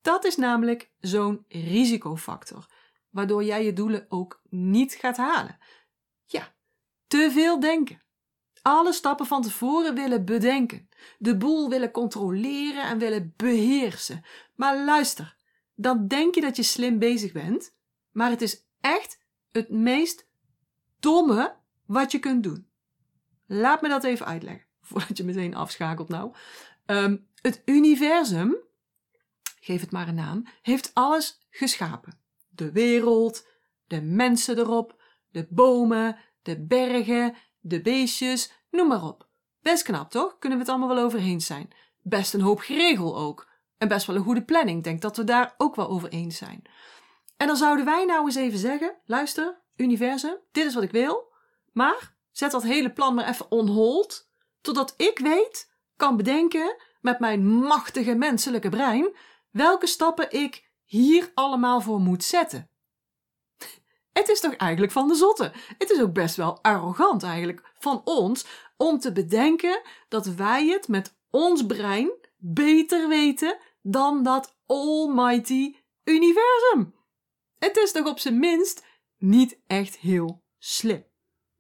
Dat 0.01 0.25
is 0.25 0.37
namelijk 0.37 0.91
zo'n 1.01 1.45
risicofactor, 1.49 2.67
waardoor 3.11 3.45
jij 3.45 3.65
je 3.65 3.73
doelen 3.73 4.07
ook 4.09 4.43
niet 4.51 4.93
gaat 4.93 5.17
halen. 5.17 5.59
Ja, 6.25 6.55
te 7.07 7.31
veel 7.33 7.61
denken. 7.61 8.03
Alle 8.63 8.93
stappen 8.93 9.27
van 9.27 9.43
tevoren 9.43 9.95
willen 9.95 10.25
bedenken, 10.25 10.89
de 11.19 11.37
boel 11.37 11.69
willen 11.69 11.91
controleren 11.91 12.83
en 12.83 12.99
willen 12.99 13.35
beheersen. 13.37 14.25
Maar 14.55 14.85
luister, 14.85 15.37
dan 15.75 16.07
denk 16.07 16.35
je 16.35 16.41
dat 16.41 16.57
je 16.57 16.63
slim 16.63 16.99
bezig 16.99 17.33
bent, 17.33 17.77
maar 18.11 18.31
het 18.31 18.43
is 18.43 18.67
echt 18.81 19.27
het 19.51 19.69
meest 19.69 20.28
domme 21.01 21.57
wat 21.87 22.13
je 22.13 22.19
kunt 22.19 22.43
doen. 22.43 22.69
Laat 23.47 23.83
me 23.83 23.89
dat 23.89 24.05
even 24.05 24.27
uitleggen, 24.27 24.67
voordat 24.89 25.17
je 25.17 25.25
meteen 25.25 25.55
afschakelt 25.55 26.09
nou. 26.09 26.35
Ehm, 26.87 27.17
het 27.43 27.63
universum, 27.65 28.57
geef 29.61 29.81
het 29.81 29.91
maar 29.91 30.09
een 30.09 30.15
naam, 30.15 30.47
heeft 30.63 30.91
alles 30.95 31.41
geschapen. 31.51 32.19
De 32.49 32.73
wereld, 32.73 33.47
de 33.87 34.03
mensen 34.03 34.59
erop, 34.59 35.03
de 35.31 35.47
bomen, 35.51 36.17
de 36.43 36.61
bergen, 36.67 37.35
de 37.61 37.83
beestjes, 37.83 38.53
noem 38.71 38.89
maar 38.89 39.05
op. 39.05 39.29
Best 39.61 39.83
knap, 39.83 40.11
toch? 40.11 40.39
Kunnen 40.39 40.59
we 40.59 40.65
het 40.65 40.73
allemaal 40.73 40.95
wel 40.95 41.05
over 41.05 41.19
eens 41.19 41.47
zijn. 41.47 41.71
Best 42.03 42.35
een 42.35 42.41
hoop 42.41 42.59
geregel 42.59 43.19
ook. 43.19 43.49
En 43.79 43.89
best 43.89 44.07
wel 44.07 44.17
een 44.17 44.23
goede 44.23 44.45
planning. 44.45 44.83
Denk 44.83 45.01
dat 45.03 45.17
we 45.17 45.25
daar 45.25 45.55
ook 45.57 45.77
wel 45.77 45.89
over 45.89 46.09
eens 46.09 46.37
zijn. 46.37 46.63
En 47.37 47.47
dan 47.47 47.57
zouden 47.57 47.85
wij 47.85 48.05
nou 48.05 48.27
eens 48.27 48.35
even 48.35 48.59
zeggen: 48.59 48.97
luister, 49.05 49.61
universum, 49.81 50.37
dit 50.53 50.67
is 50.67 50.75
wat 50.75 50.83
ik 50.83 50.91
wil. 50.91 51.33
Maar 51.73 52.17
zet 52.31 52.51
dat 52.51 52.63
hele 52.63 52.93
plan 52.93 53.15
maar 53.15 53.29
even 53.29 53.51
on 53.51 53.69
hold. 53.69 54.31
Totdat 54.61 54.95
ik 54.97 55.19
weet, 55.19 55.71
kan 55.97 56.17
bedenken 56.17 56.77
met 57.01 57.19
mijn 57.19 57.47
machtige 57.47 58.15
menselijke 58.15 58.69
brein 58.69 59.17
welke 59.51 59.87
stappen 59.87 60.31
ik 60.31 60.71
hier 60.85 61.31
allemaal 61.35 61.81
voor 61.81 62.01
moet 62.01 62.25
zetten. 62.25 62.71
Het 64.13 64.29
is 64.29 64.41
toch 64.41 64.55
eigenlijk 64.55 64.93
van 64.93 65.09
de 65.09 65.15
zotte. 65.15 65.53
Het 65.79 65.91
is 65.91 66.01
ook 66.01 66.13
best 66.13 66.37
wel 66.37 66.63
arrogant 66.63 67.23
eigenlijk 67.23 67.73
van 67.79 68.03
ons 68.05 68.47
om 68.77 68.99
te 68.99 69.13
bedenken 69.13 69.81
dat 70.09 70.27
wij 70.27 70.67
het 70.67 70.89
met 70.89 71.17
ons 71.31 71.67
brein 71.67 72.11
beter 72.37 73.09
weten 73.09 73.59
dan 73.83 74.23
dat 74.23 74.57
almighty 74.67 75.77
universum. 76.05 76.95
Het 77.59 77.77
is 77.77 77.93
toch 77.93 78.07
op 78.07 78.19
zijn 78.19 78.39
minst 78.39 78.85
niet 79.19 79.59
echt 79.67 79.97
heel 79.97 80.43
slim. 80.59 81.05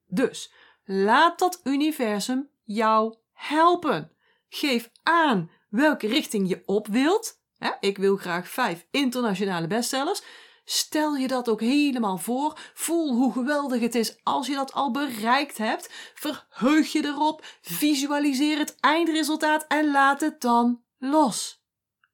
Dus 0.06 0.52
laat 0.84 1.38
dat 1.38 1.60
universum 1.64 2.50
jou 2.64 3.16
helpen. 3.32 4.12
Geef 4.48 4.90
aan 5.02 5.50
welke 5.68 6.06
richting 6.06 6.48
je 6.48 6.62
op 6.66 6.86
wilt. 6.86 7.40
Ik 7.80 7.98
wil 7.98 8.16
graag 8.16 8.48
vijf 8.48 8.86
internationale 8.90 9.66
bestsellers. 9.66 10.22
Stel 10.64 11.16
je 11.16 11.28
dat 11.28 11.48
ook 11.48 11.60
helemaal 11.60 12.18
voor. 12.18 12.58
Voel 12.74 13.14
hoe 13.14 13.32
geweldig 13.32 13.80
het 13.80 13.94
is 13.94 14.18
als 14.22 14.46
je 14.46 14.54
dat 14.54 14.72
al 14.72 14.90
bereikt 14.90 15.58
hebt. 15.58 16.12
Verheug 16.14 16.92
je 16.92 17.04
erop. 17.04 17.44
Visualiseer 17.60 18.58
het 18.58 18.80
eindresultaat 18.80 19.66
en 19.66 19.90
laat 19.90 20.20
het 20.20 20.40
dan 20.40 20.82
los. 20.98 21.62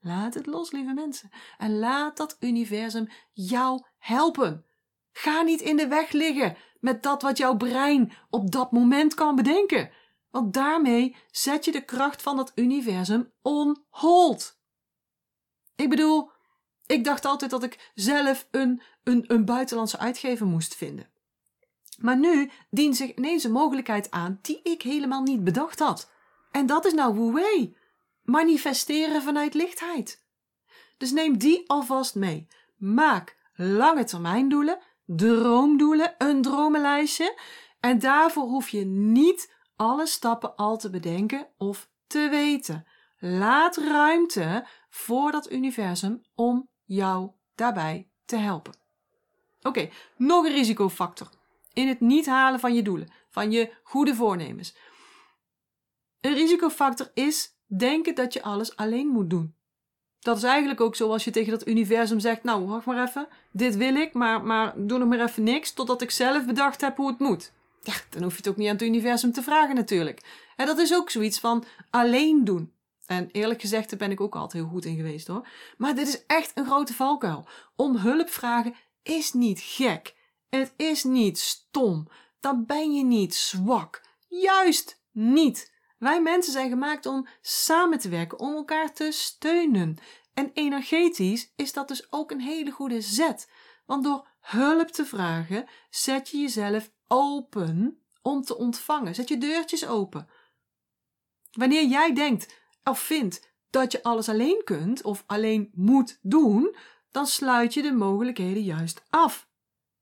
Laat 0.00 0.34
het 0.34 0.46
los, 0.46 0.70
lieve 0.70 0.92
mensen. 0.92 1.30
En 1.58 1.78
laat 1.78 2.16
dat 2.16 2.36
universum 2.40 3.08
jou 3.32 3.82
helpen. 3.98 4.66
Ga 5.16 5.42
niet 5.42 5.60
in 5.60 5.76
de 5.76 5.88
weg 5.88 6.10
liggen 6.10 6.56
met 6.80 7.02
dat 7.02 7.22
wat 7.22 7.38
jouw 7.38 7.56
brein 7.56 8.12
op 8.30 8.50
dat 8.50 8.72
moment 8.72 9.14
kan 9.14 9.36
bedenken. 9.36 9.90
Want 10.30 10.54
daarmee 10.54 11.16
zet 11.30 11.64
je 11.64 11.72
de 11.72 11.84
kracht 11.84 12.22
van 12.22 12.36
dat 12.36 12.52
universum 12.54 13.32
on 13.42 13.84
hold. 13.88 14.58
Ik 15.76 15.90
bedoel, 15.90 16.30
ik 16.86 17.04
dacht 17.04 17.24
altijd 17.24 17.50
dat 17.50 17.62
ik 17.62 17.90
zelf 17.94 18.48
een, 18.50 18.82
een, 19.04 19.24
een 19.26 19.44
buitenlandse 19.44 19.98
uitgever 19.98 20.46
moest 20.46 20.74
vinden. 20.74 21.10
Maar 21.98 22.16
nu 22.18 22.50
dient 22.70 22.96
zich 22.96 23.14
ineens 23.14 23.44
een 23.44 23.52
mogelijkheid 23.52 24.10
aan 24.10 24.38
die 24.42 24.60
ik 24.62 24.82
helemaal 24.82 25.22
niet 25.22 25.44
bedacht 25.44 25.78
had. 25.78 26.10
En 26.50 26.66
dat 26.66 26.84
is 26.84 26.92
nou 26.92 27.14
Wu 27.14 27.32
Wei. 27.32 27.76
Manifesteren 28.22 29.22
vanuit 29.22 29.54
lichtheid. 29.54 30.24
Dus 30.96 31.12
neem 31.12 31.38
die 31.38 31.68
alvast 31.68 32.14
mee. 32.14 32.48
Maak 32.76 33.36
lange 33.56 34.04
termijn 34.04 34.48
doelen, 34.48 34.78
droomdoelen, 35.06 36.14
een 36.18 36.42
dromenlijstje. 36.42 37.38
En 37.80 37.98
daarvoor 37.98 38.44
hoef 38.44 38.68
je 38.68 38.84
niet 38.84 39.54
alle 39.76 40.06
stappen 40.06 40.56
al 40.56 40.76
te 40.76 40.90
bedenken 40.90 41.48
of 41.58 41.90
te 42.06 42.28
weten. 42.30 42.86
Laat 43.18 43.76
ruimte 43.76 44.66
voor 44.88 45.32
dat 45.32 45.50
universum 45.50 46.22
om 46.34 46.68
jou 46.84 47.30
daarbij 47.54 48.08
te 48.24 48.36
helpen. 48.36 48.76
Oké, 49.62 49.90
nog 50.16 50.44
een 50.44 50.52
risicofactor 50.52 51.28
in 51.72 51.88
het 51.88 52.00
niet 52.00 52.26
halen 52.26 52.60
van 52.60 52.74
je 52.74 52.82
doelen, 52.82 53.12
van 53.30 53.50
je 53.50 53.74
goede 53.82 54.14
voornemens. 54.14 54.76
Een 56.20 56.34
risicofactor 56.34 57.10
is 57.14 57.58
denken 57.66 58.14
dat 58.14 58.32
je 58.32 58.42
alles 58.42 58.76
alleen 58.76 59.06
moet 59.06 59.30
doen. 59.30 59.54
Dat 60.24 60.36
is 60.36 60.42
eigenlijk 60.42 60.80
ook 60.80 60.96
zoals 60.96 61.24
je 61.24 61.30
tegen 61.30 61.50
dat 61.50 61.66
universum 61.66 62.20
zegt: 62.20 62.42
Nou, 62.42 62.66
wacht 62.66 62.86
maar 62.86 63.08
even, 63.08 63.28
dit 63.50 63.76
wil 63.76 63.94
ik, 63.94 64.12
maar, 64.12 64.42
maar 64.42 64.72
doe 64.76 64.98
nog 64.98 65.08
maar 65.08 65.20
even 65.20 65.42
niks 65.42 65.72
totdat 65.72 66.02
ik 66.02 66.10
zelf 66.10 66.46
bedacht 66.46 66.80
heb 66.80 66.96
hoe 66.96 67.08
het 67.08 67.18
moet. 67.18 67.52
Ja, 67.82 67.94
dan 68.10 68.22
hoef 68.22 68.32
je 68.32 68.36
het 68.36 68.48
ook 68.48 68.56
niet 68.56 68.68
aan 68.68 68.74
het 68.74 68.82
universum 68.82 69.32
te 69.32 69.42
vragen, 69.42 69.74
natuurlijk. 69.74 70.20
En 70.56 70.66
dat 70.66 70.78
is 70.78 70.94
ook 70.94 71.10
zoiets 71.10 71.38
van 71.38 71.64
alleen 71.90 72.44
doen. 72.44 72.72
En 73.06 73.28
eerlijk 73.32 73.60
gezegd, 73.60 73.90
daar 73.90 73.98
ben 73.98 74.10
ik 74.10 74.20
ook 74.20 74.34
altijd 74.34 74.62
heel 74.62 74.72
goed 74.72 74.84
in 74.84 74.96
geweest 74.96 75.26
hoor. 75.26 75.48
Maar 75.76 75.94
dit 75.94 76.08
is 76.08 76.26
echt 76.26 76.52
een 76.54 76.66
grote 76.66 76.94
valkuil. 76.94 77.46
Om 77.76 77.96
hulp 77.96 78.30
vragen 78.30 78.74
is 79.02 79.32
niet 79.32 79.60
gek. 79.60 80.14
Het 80.48 80.72
is 80.76 81.04
niet 81.04 81.38
stom. 81.38 82.08
Dan 82.40 82.66
ben 82.66 82.94
je 82.94 83.04
niet 83.04 83.34
zwak. 83.34 84.02
Juist 84.28 85.00
niet. 85.12 85.73
Wij 86.04 86.22
mensen 86.22 86.52
zijn 86.52 86.68
gemaakt 86.68 87.06
om 87.06 87.26
samen 87.40 87.98
te 87.98 88.08
werken, 88.08 88.38
om 88.38 88.54
elkaar 88.54 88.92
te 88.92 89.08
steunen. 89.12 89.96
En 90.34 90.50
energetisch 90.54 91.52
is 91.56 91.72
dat 91.72 91.88
dus 91.88 92.12
ook 92.12 92.30
een 92.30 92.40
hele 92.40 92.70
goede 92.70 93.00
zet. 93.00 93.50
Want 93.86 94.04
door 94.04 94.28
hulp 94.40 94.88
te 94.88 95.04
vragen, 95.04 95.66
zet 95.90 96.28
je 96.28 96.38
jezelf 96.38 96.90
open 97.06 98.02
om 98.22 98.42
te 98.42 98.56
ontvangen. 98.56 99.14
Zet 99.14 99.28
je 99.28 99.38
deurtjes 99.38 99.86
open. 99.86 100.28
Wanneer 101.52 101.86
jij 101.86 102.14
denkt, 102.14 102.60
of 102.82 102.98
vindt 102.98 103.52
dat 103.70 103.92
je 103.92 104.02
alles 104.02 104.28
alleen 104.28 104.60
kunt 104.64 105.02
of 105.02 105.24
alleen 105.26 105.70
moet 105.74 106.18
doen, 106.22 106.76
dan 107.10 107.26
sluit 107.26 107.74
je 107.74 107.82
de 107.82 107.92
mogelijkheden 107.92 108.62
juist 108.62 109.02
af. 109.10 109.48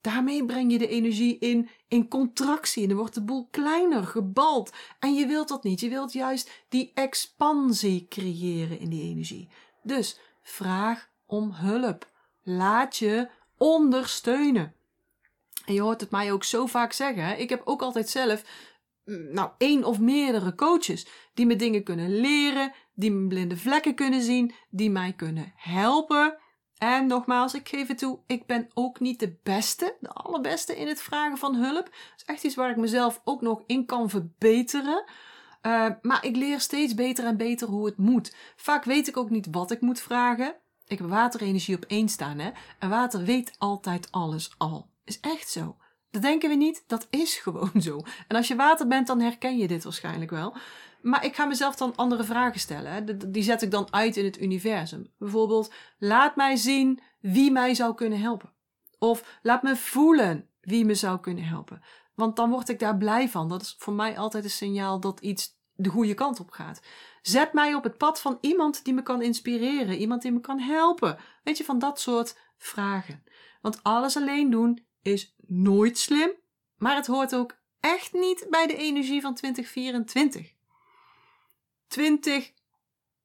Daarmee 0.02 0.44
breng 0.44 0.72
je 0.72 0.78
de 0.78 0.88
energie 0.88 1.38
in, 1.38 1.68
in 1.88 2.08
contractie 2.08 2.82
en 2.82 2.88
dan 2.88 2.98
wordt 2.98 3.14
de 3.14 3.22
boel 3.22 3.48
kleiner, 3.50 4.04
gebald. 4.04 4.72
En 4.98 5.14
je 5.14 5.26
wilt 5.26 5.48
dat 5.48 5.62
niet. 5.62 5.80
Je 5.80 5.88
wilt 5.88 6.12
juist 6.12 6.50
die 6.68 6.90
expansie 6.94 8.06
creëren 8.08 8.78
in 8.78 8.88
die 8.88 9.02
energie. 9.02 9.48
Dus 9.82 10.18
vraag 10.42 11.10
om 11.26 11.52
hulp. 11.52 12.10
Laat 12.42 12.96
je 12.96 13.28
ondersteunen. 13.56 14.74
En 15.64 15.74
je 15.74 15.80
hoort 15.80 16.00
het 16.00 16.10
mij 16.10 16.32
ook 16.32 16.44
zo 16.44 16.66
vaak 16.66 16.92
zeggen. 16.92 17.40
Ik 17.40 17.48
heb 17.48 17.62
ook 17.64 17.82
altijd 17.82 18.08
zelf 18.08 18.44
mm, 19.04 19.32
nou, 19.32 19.50
één 19.58 19.84
of 19.84 20.00
meerdere 20.00 20.54
coaches 20.54 21.06
die 21.34 21.46
me 21.46 21.56
dingen 21.56 21.82
kunnen 21.82 22.20
leren, 22.20 22.72
die 22.94 23.10
mijn 23.10 23.28
blinde 23.28 23.56
vlekken 23.56 23.94
kunnen 23.94 24.22
zien, 24.22 24.54
die 24.70 24.90
mij 24.90 25.12
kunnen 25.12 25.52
helpen. 25.56 26.36
En 26.82 27.06
nogmaals, 27.06 27.54
ik 27.54 27.68
geef 27.68 27.88
het 27.88 27.98
toe, 27.98 28.18
ik 28.26 28.46
ben 28.46 28.68
ook 28.74 29.00
niet 29.00 29.20
de 29.20 29.36
beste, 29.42 29.96
de 30.00 30.08
allerbeste 30.08 30.76
in 30.76 30.88
het 30.88 31.02
vragen 31.02 31.38
van 31.38 31.54
hulp. 31.54 31.84
Dat 31.84 31.94
is 32.16 32.24
echt 32.24 32.44
iets 32.44 32.54
waar 32.54 32.70
ik 32.70 32.76
mezelf 32.76 33.20
ook 33.24 33.40
nog 33.40 33.62
in 33.66 33.86
kan 33.86 34.10
verbeteren. 34.10 35.04
Uh, 35.62 35.86
maar 36.00 36.24
ik 36.24 36.36
leer 36.36 36.60
steeds 36.60 36.94
beter 36.94 37.24
en 37.24 37.36
beter 37.36 37.68
hoe 37.68 37.86
het 37.86 37.96
moet. 37.96 38.34
Vaak 38.56 38.84
weet 38.84 39.08
ik 39.08 39.16
ook 39.16 39.30
niet 39.30 39.48
wat 39.50 39.70
ik 39.70 39.80
moet 39.80 40.00
vragen. 40.00 40.54
Ik 40.86 40.98
heb 40.98 41.08
waterenergie 41.08 41.76
op 41.76 41.84
één 41.84 42.08
staan, 42.08 42.38
hè. 42.38 42.50
En 42.78 42.88
water 42.88 43.24
weet 43.24 43.54
altijd 43.58 44.08
alles 44.10 44.54
al. 44.58 44.88
Is 45.04 45.20
echt 45.20 45.50
zo. 45.50 45.76
Dat 46.10 46.22
denken 46.22 46.48
we 46.48 46.54
niet, 46.54 46.84
dat 46.86 47.06
is 47.10 47.34
gewoon 47.44 47.72
zo. 47.80 48.00
En 48.28 48.36
als 48.36 48.48
je 48.48 48.56
water 48.56 48.86
bent, 48.86 49.06
dan 49.06 49.20
herken 49.20 49.58
je 49.58 49.68
dit 49.68 49.84
waarschijnlijk 49.84 50.30
wel. 50.30 50.56
Maar 51.02 51.24
ik 51.24 51.34
ga 51.34 51.44
mezelf 51.44 51.76
dan 51.76 51.96
andere 51.96 52.24
vragen 52.24 52.60
stellen. 52.60 52.92
Hè. 52.92 53.30
Die 53.30 53.42
zet 53.42 53.62
ik 53.62 53.70
dan 53.70 53.92
uit 53.92 54.16
in 54.16 54.24
het 54.24 54.40
universum. 54.40 55.12
Bijvoorbeeld, 55.18 55.72
laat 55.98 56.36
mij 56.36 56.56
zien 56.56 57.00
wie 57.20 57.50
mij 57.50 57.74
zou 57.74 57.94
kunnen 57.94 58.20
helpen. 58.20 58.52
Of 58.98 59.38
laat 59.42 59.62
me 59.62 59.76
voelen 59.76 60.48
wie 60.60 60.84
me 60.84 60.94
zou 60.94 61.20
kunnen 61.20 61.44
helpen. 61.44 61.82
Want 62.14 62.36
dan 62.36 62.50
word 62.50 62.68
ik 62.68 62.78
daar 62.78 62.96
blij 62.96 63.28
van. 63.28 63.48
Dat 63.48 63.62
is 63.62 63.74
voor 63.78 63.92
mij 63.92 64.18
altijd 64.18 64.44
een 64.44 64.50
signaal 64.50 65.00
dat 65.00 65.20
iets 65.20 65.60
de 65.74 65.88
goede 65.88 66.14
kant 66.14 66.40
op 66.40 66.50
gaat. 66.50 66.82
Zet 67.22 67.52
mij 67.52 67.74
op 67.74 67.82
het 67.82 67.96
pad 67.96 68.20
van 68.20 68.38
iemand 68.40 68.84
die 68.84 68.94
me 68.94 69.02
kan 69.02 69.22
inspireren, 69.22 69.96
iemand 69.96 70.22
die 70.22 70.32
me 70.32 70.40
kan 70.40 70.58
helpen. 70.58 71.18
Weet 71.44 71.58
je, 71.58 71.64
van 71.64 71.78
dat 71.78 72.00
soort 72.00 72.38
vragen. 72.58 73.22
Want 73.60 73.82
alles 73.82 74.16
alleen 74.16 74.50
doen 74.50 74.86
is 75.02 75.34
nooit 75.46 75.98
slim, 75.98 76.30
maar 76.76 76.96
het 76.96 77.06
hoort 77.06 77.34
ook 77.34 77.56
echt 77.80 78.12
niet 78.12 78.46
bij 78.50 78.66
de 78.66 78.76
energie 78.76 79.20
van 79.20 79.34
2024. 79.34 80.52
20, 81.92 82.52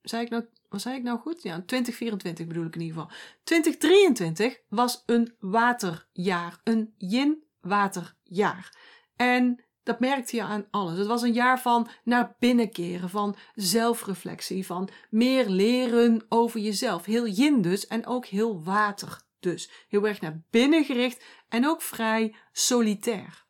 zei 0.02 0.24
ik 0.24 0.30
nou, 0.30 0.46
wat 0.70 0.82
zei 0.82 0.96
ik 0.96 1.04
nou 1.04 1.20
goed? 1.20 1.44
Ja, 1.44 1.64
2024 1.66 2.48
bedoel 2.48 2.66
ik 2.66 2.76
in 2.76 2.82
ieder 2.82 2.98
geval. 2.98 3.16
2023 3.44 4.60
was 4.70 5.04
een 5.06 5.36
waterjaar, 5.40 6.60
een 6.64 6.94
yin-waterjaar. 6.98 8.78
En 9.16 9.64
dat 9.84 10.00
merkte 10.00 10.36
je 10.36 10.44
aan 10.44 10.68
alles. 10.72 10.98
Het 10.98 11.08
was 11.08 11.22
een 11.22 11.34
jaar 11.34 11.62
van 11.62 11.88
naar 12.04 12.36
binnen 12.40 12.72
keren, 12.72 13.10
van 13.10 13.36
zelfreflectie, 13.54 14.66
van 14.66 14.90
meer 15.10 15.50
leren 15.50 16.26
over 16.30 16.60
jezelf. 16.60 17.06
Heel 17.06 17.28
yin 17.28 17.62
dus 17.62 17.88
en 17.88 18.06
ook 18.06 18.26
heel 18.26 18.64
water 18.64 19.22
dus. 19.40 19.72
Heel 19.88 20.08
erg 20.08 20.22
naar 20.22 20.42
binnen 20.50 20.84
gericht 20.84 21.24
en 21.50 21.68
ook 21.68 21.82
vrij 21.82 22.36
solitair. 22.52 23.46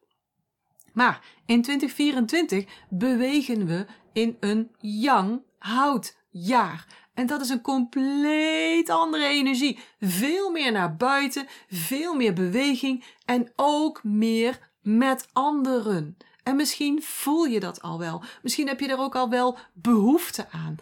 Maar 0.98 1.22
in 1.46 1.62
2024 1.62 2.66
bewegen 2.90 3.66
we 3.66 3.86
in 4.14 4.38
een 4.40 4.72
yang 4.80 5.42
houtjaar. 5.58 6.88
En 7.14 7.28
dat 7.28 7.42
is 7.42 7.50
een 7.50 7.62
compleet 7.62 8.90
andere 8.90 9.26
energie. 9.26 9.80
Veel 10.00 10.52
meer 10.52 10.72
naar 10.72 10.96
buiten, 10.96 11.48
veel 11.70 12.16
meer 12.16 12.34
beweging 12.34 13.04
en 13.26 13.52
ook 13.56 14.04
meer 14.04 14.70
met 14.82 15.28
anderen. 15.34 16.18
En 16.44 16.56
misschien 16.56 17.02
voel 17.04 17.46
je 17.46 17.60
dat 17.60 17.82
al 17.82 18.00
wel. 18.00 18.24
Misschien 18.42 18.68
heb 18.68 18.80
je 18.80 18.88
er 18.88 19.00
ook 19.00 19.16
al 19.16 19.30
wel 19.30 19.58
behoefte 19.74 20.48
aan. 20.52 20.76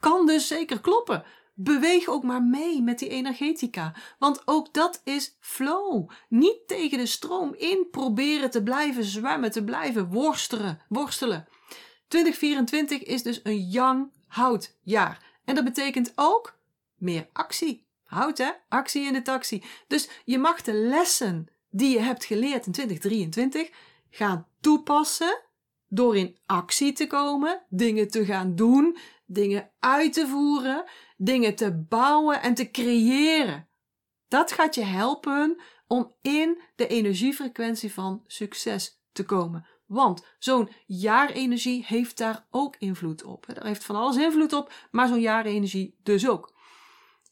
Kan 0.00 0.26
dus 0.26 0.46
zeker 0.46 0.80
kloppen. 0.80 1.24
Beweeg 1.54 2.08
ook 2.08 2.22
maar 2.22 2.42
mee 2.42 2.82
met 2.82 2.98
die 2.98 3.08
energetica. 3.08 3.94
Want 4.18 4.42
ook 4.44 4.74
dat 4.74 5.00
is 5.04 5.36
flow. 5.40 6.10
Niet 6.28 6.58
tegen 6.66 6.98
de 6.98 7.06
stroom 7.06 7.54
in 7.54 7.88
proberen 7.90 8.50
te 8.50 8.62
blijven 8.62 9.04
zwemmen, 9.04 9.50
te 9.50 9.64
blijven 9.64 10.08
worstelen. 10.10 10.80
worstelen. 10.88 11.48
2024 12.08 13.02
is 13.02 13.22
dus 13.22 13.40
een 13.42 13.68
yang 13.70 14.10
hout 14.26 14.76
jaar. 14.82 15.32
En 15.44 15.54
dat 15.54 15.64
betekent 15.64 16.12
ook 16.14 16.58
meer 16.96 17.28
actie. 17.32 17.86
Hout 18.04 18.38
hè? 18.38 18.50
Actie 18.68 19.06
in 19.06 19.12
de 19.12 19.22
taxi. 19.22 19.62
Dus 19.88 20.08
je 20.24 20.38
mag 20.38 20.62
de 20.62 20.72
lessen 20.72 21.48
die 21.70 21.90
je 21.90 22.00
hebt 22.00 22.24
geleerd 22.24 22.66
in 22.66 22.72
2023 22.72 23.70
gaan 24.10 24.46
toepassen 24.60 25.42
door 25.88 26.16
in 26.16 26.36
actie 26.46 26.92
te 26.92 27.06
komen, 27.06 27.62
dingen 27.68 28.08
te 28.08 28.24
gaan 28.24 28.54
doen, 28.54 28.96
dingen 29.26 29.70
uit 29.78 30.12
te 30.12 30.26
voeren, 30.26 30.84
dingen 31.16 31.54
te 31.54 31.84
bouwen 31.88 32.42
en 32.42 32.54
te 32.54 32.70
creëren. 32.70 33.68
Dat 34.28 34.52
gaat 34.52 34.74
je 34.74 34.84
helpen 34.84 35.60
om 35.86 36.14
in 36.20 36.60
de 36.76 36.86
energiefrequentie 36.86 37.92
van 37.92 38.24
succes 38.26 39.00
te 39.12 39.24
komen. 39.24 39.66
Want 39.86 40.26
zo'n 40.38 40.70
jaarenergie 40.86 41.84
heeft 41.86 42.18
daar 42.18 42.46
ook 42.50 42.76
invloed 42.78 43.24
op. 43.24 43.46
Daar 43.46 43.66
heeft 43.66 43.84
van 43.84 43.96
alles 43.96 44.16
invloed 44.16 44.52
op, 44.52 44.72
maar 44.90 45.08
zo'n 45.08 45.20
jaarenergie 45.20 45.98
dus 46.02 46.28
ook. 46.28 46.54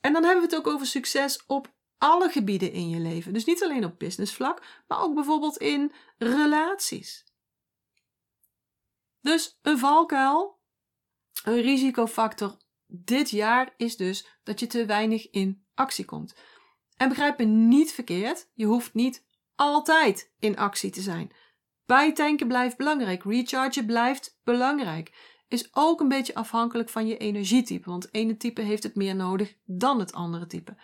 En 0.01 0.13
dan 0.13 0.25
hebben 0.25 0.45
we 0.45 0.55
het 0.55 0.67
ook 0.67 0.73
over 0.75 0.87
succes 0.87 1.43
op 1.47 1.73
alle 1.99 2.29
gebieden 2.29 2.73
in 2.73 2.89
je 2.89 2.99
leven. 2.99 3.33
Dus 3.33 3.45
niet 3.45 3.63
alleen 3.63 3.85
op 3.85 3.99
businessvlak, 3.99 4.63
maar 4.89 5.01
ook 5.01 5.15
bijvoorbeeld 5.15 5.57
in 5.57 5.93
relaties. 6.19 7.25
Dus 9.21 9.59
een 9.63 9.79
valkuil, 9.79 10.61
een 11.45 11.61
risicofactor 11.61 12.57
dit 12.87 13.31
jaar 13.31 13.75
is 13.77 13.97
dus 13.97 14.27
dat 14.43 14.61
je 14.61 14.67
te 14.67 14.87
weinig 14.87 15.31
in 15.31 15.65
actie 15.75 16.05
komt. 16.05 16.35
En 16.97 17.09
begrijp 17.09 17.39
me 17.39 17.45
niet 17.45 17.93
verkeerd, 17.93 18.51
je 18.55 18.65
hoeft 18.65 18.95
niet 18.95 19.27
altijd 19.55 20.33
in 20.39 20.57
actie 20.57 20.91
te 20.91 21.01
zijn. 21.01 21.33
Bijtanken 21.87 22.49
blijft 22.49 22.77
belangrijk, 22.77 23.25
rechargen 23.25 23.87
blijft 23.87 24.39
belangrijk. 24.45 25.31
Is 25.49 25.69
ook 25.75 26.01
een 26.01 26.09
beetje 26.09 26.35
afhankelijk 26.35 26.89
van 26.89 27.07
je 27.07 27.17
energietype, 27.17 27.91
want 27.91 28.03
het 28.03 28.15
ene 28.15 28.37
type 28.37 28.61
heeft 28.61 28.83
het 28.83 28.95
meer 28.95 29.17
nodig 29.17 29.57
dan 29.65 29.99
het 29.99 30.13
andere 30.13 30.47
type. 30.47 30.77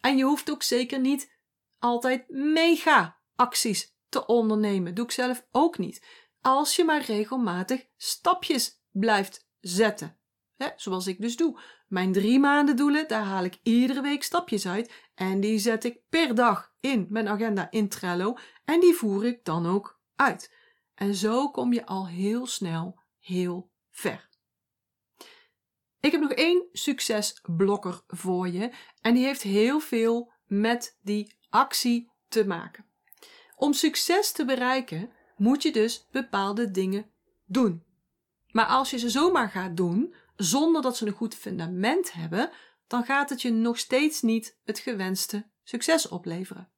En 0.00 0.16
je 0.16 0.24
hoeft 0.24 0.50
ook 0.50 0.62
zeker 0.62 1.00
niet 1.00 1.32
altijd 1.78 2.28
mega 2.28 3.18
acties 3.36 3.96
te 4.08 4.26
ondernemen. 4.26 4.94
Doe 4.94 5.04
ik 5.04 5.10
zelf 5.10 5.46
ook 5.50 5.78
niet. 5.78 6.06
Als 6.40 6.76
je 6.76 6.84
maar 6.84 7.02
regelmatig 7.04 7.86
stapjes 7.96 8.82
blijft 8.90 9.50
zetten. 9.62 10.16
zoals 10.76 11.06
ik 11.06 11.20
dus 11.20 11.36
doe. 11.36 11.60
Mijn 11.88 12.12
drie 12.12 12.38
maanden 12.38 12.76
doelen, 12.76 13.08
daar 13.08 13.24
haal 13.24 13.44
ik 13.44 13.58
iedere 13.62 14.00
week 14.00 14.22
stapjes 14.22 14.66
uit. 14.66 14.92
En 15.14 15.40
die 15.40 15.58
zet 15.58 15.84
ik 15.84 16.00
per 16.08 16.34
dag 16.34 16.74
in 16.80 17.06
mijn 17.08 17.28
agenda 17.28 17.70
in 17.70 17.88
Trello. 17.88 18.36
En 18.64 18.80
die 18.80 18.94
voer 18.94 19.26
ik 19.26 19.44
dan 19.44 19.66
ook 19.66 20.00
uit. 20.16 20.54
En 20.94 21.14
zo 21.14 21.50
kom 21.50 21.72
je 21.72 21.86
al 21.86 22.08
heel 22.08 22.46
snel 22.46 23.00
heel 23.18 23.70
ver. 23.90 24.28
Ik 26.00 26.12
heb 26.12 26.20
nog 26.20 26.32
één 26.32 26.68
succesblokker 26.72 28.02
voor 28.06 28.48
je 28.48 28.72
en 29.00 29.14
die 29.14 29.24
heeft 29.24 29.42
heel 29.42 29.80
veel 29.80 30.32
met 30.46 30.98
die 31.02 31.36
actie 31.50 32.12
te 32.28 32.46
maken. 32.46 32.86
Om 33.56 33.72
succes 33.72 34.32
te 34.32 34.44
bereiken 34.44 35.12
moet 35.36 35.62
je 35.62 35.72
dus 35.72 36.06
bepaalde 36.10 36.70
dingen 36.70 37.10
doen. 37.46 37.84
Maar 38.52 38.66
als 38.66 38.90
je 38.90 38.98
ze 38.98 39.10
zomaar 39.10 39.50
gaat 39.50 39.76
doen, 39.76 40.14
zonder 40.36 40.82
dat 40.82 40.96
ze 40.96 41.06
een 41.06 41.12
goed 41.12 41.34
fundament 41.34 42.12
hebben, 42.12 42.50
dan 42.86 43.04
gaat 43.04 43.30
het 43.30 43.42
je 43.42 43.50
nog 43.50 43.78
steeds 43.78 44.22
niet 44.22 44.58
het 44.64 44.78
gewenste 44.78 45.50
succes 45.64 46.08
opleveren. 46.08 46.70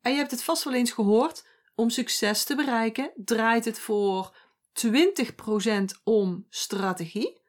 En 0.00 0.12
je 0.12 0.18
hebt 0.18 0.30
het 0.30 0.42
vast 0.42 0.64
wel 0.64 0.74
eens 0.74 0.92
gehoord, 0.92 1.46
om 1.74 1.90
succes 1.90 2.44
te 2.44 2.54
bereiken 2.54 3.12
draait 3.16 3.64
het 3.64 3.78
voor 3.78 4.36
20% 4.72 6.02
om 6.04 6.46
strategie 6.48 7.42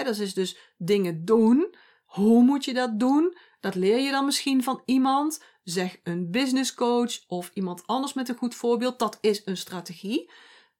dat 0.00 0.18
is 0.18 0.34
dus 0.34 0.56
dingen 0.76 1.24
doen. 1.24 1.74
Hoe 2.04 2.42
moet 2.42 2.64
je 2.64 2.74
dat 2.74 3.00
doen? 3.00 3.36
Dat 3.60 3.74
leer 3.74 3.98
je 3.98 4.10
dan 4.10 4.24
misschien 4.24 4.62
van 4.62 4.82
iemand. 4.84 5.42
Zeg 5.64 5.96
een 6.02 6.30
business 6.30 6.74
coach 6.74 7.26
of 7.26 7.50
iemand 7.54 7.86
anders 7.86 8.12
met 8.12 8.28
een 8.28 8.36
goed 8.36 8.54
voorbeeld. 8.54 8.98
Dat 8.98 9.18
is 9.20 9.42
een 9.44 9.56
strategie. 9.56 10.30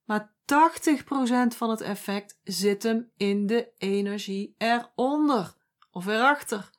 Maar 0.04 0.34
80% 0.42 1.56
van 1.56 1.70
het 1.70 1.80
effect 1.80 2.40
zit 2.44 2.82
hem 2.82 3.12
in 3.16 3.46
de 3.46 3.72
energie 3.78 4.54
eronder 4.58 5.54
of 5.90 6.06
erachter. 6.06 6.70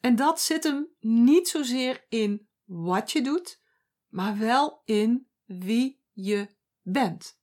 En 0.00 0.16
dat 0.16 0.40
zit 0.40 0.64
hem 0.64 0.88
niet 1.00 1.48
zozeer 1.48 2.04
in 2.08 2.48
wat 2.64 3.12
je 3.12 3.22
doet, 3.22 3.60
maar 4.08 4.38
wel 4.38 4.82
in 4.84 5.28
wie 5.44 6.00
je 6.12 6.48
bent. 6.82 7.40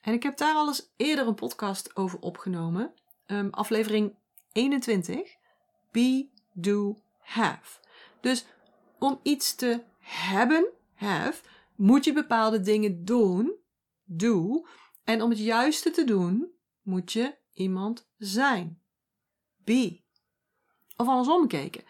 En 0.00 0.12
ik 0.12 0.22
heb 0.22 0.36
daar 0.36 0.54
al 0.54 0.66
eens 0.66 0.92
eerder 0.96 1.26
een 1.26 1.34
podcast 1.34 1.96
over 1.96 2.18
opgenomen. 2.18 2.94
Um, 3.26 3.50
aflevering 3.50 4.16
21. 4.52 5.36
Be, 5.90 6.28
do, 6.52 6.96
have. 7.18 7.78
Dus 8.20 8.46
om 8.98 9.20
iets 9.22 9.54
te 9.54 9.82
hebben, 9.98 10.66
have, 10.94 11.42
moet 11.76 12.04
je 12.04 12.12
bepaalde 12.12 12.60
dingen 12.60 13.04
doen, 13.04 13.54
do. 14.04 14.66
En 15.04 15.22
om 15.22 15.30
het 15.30 15.38
juiste 15.38 15.90
te 15.90 16.04
doen, 16.04 16.52
moet 16.82 17.12
je 17.12 17.38
iemand 17.52 18.08
zijn. 18.16 18.82
Be. 19.64 20.02
Of 20.96 21.06
andersom 21.06 21.48
kijken. 21.48 21.84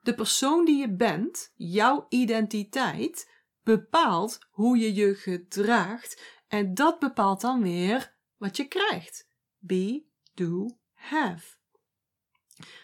De 0.00 0.14
persoon 0.14 0.64
die 0.64 0.76
je 0.76 0.94
bent, 0.94 1.52
jouw 1.54 2.06
identiteit, 2.08 3.30
bepaalt 3.62 4.38
hoe 4.50 4.78
je 4.78 4.94
je 4.94 5.14
gedraagt 5.14 6.22
en 6.48 6.74
dat 6.74 6.98
bepaalt 6.98 7.40
dan 7.40 7.62
weer 7.62 8.16
wat 8.36 8.56
je 8.56 8.64
krijgt. 8.64 9.28
Be, 9.58 10.04
do, 10.34 10.78
have. 10.92 11.56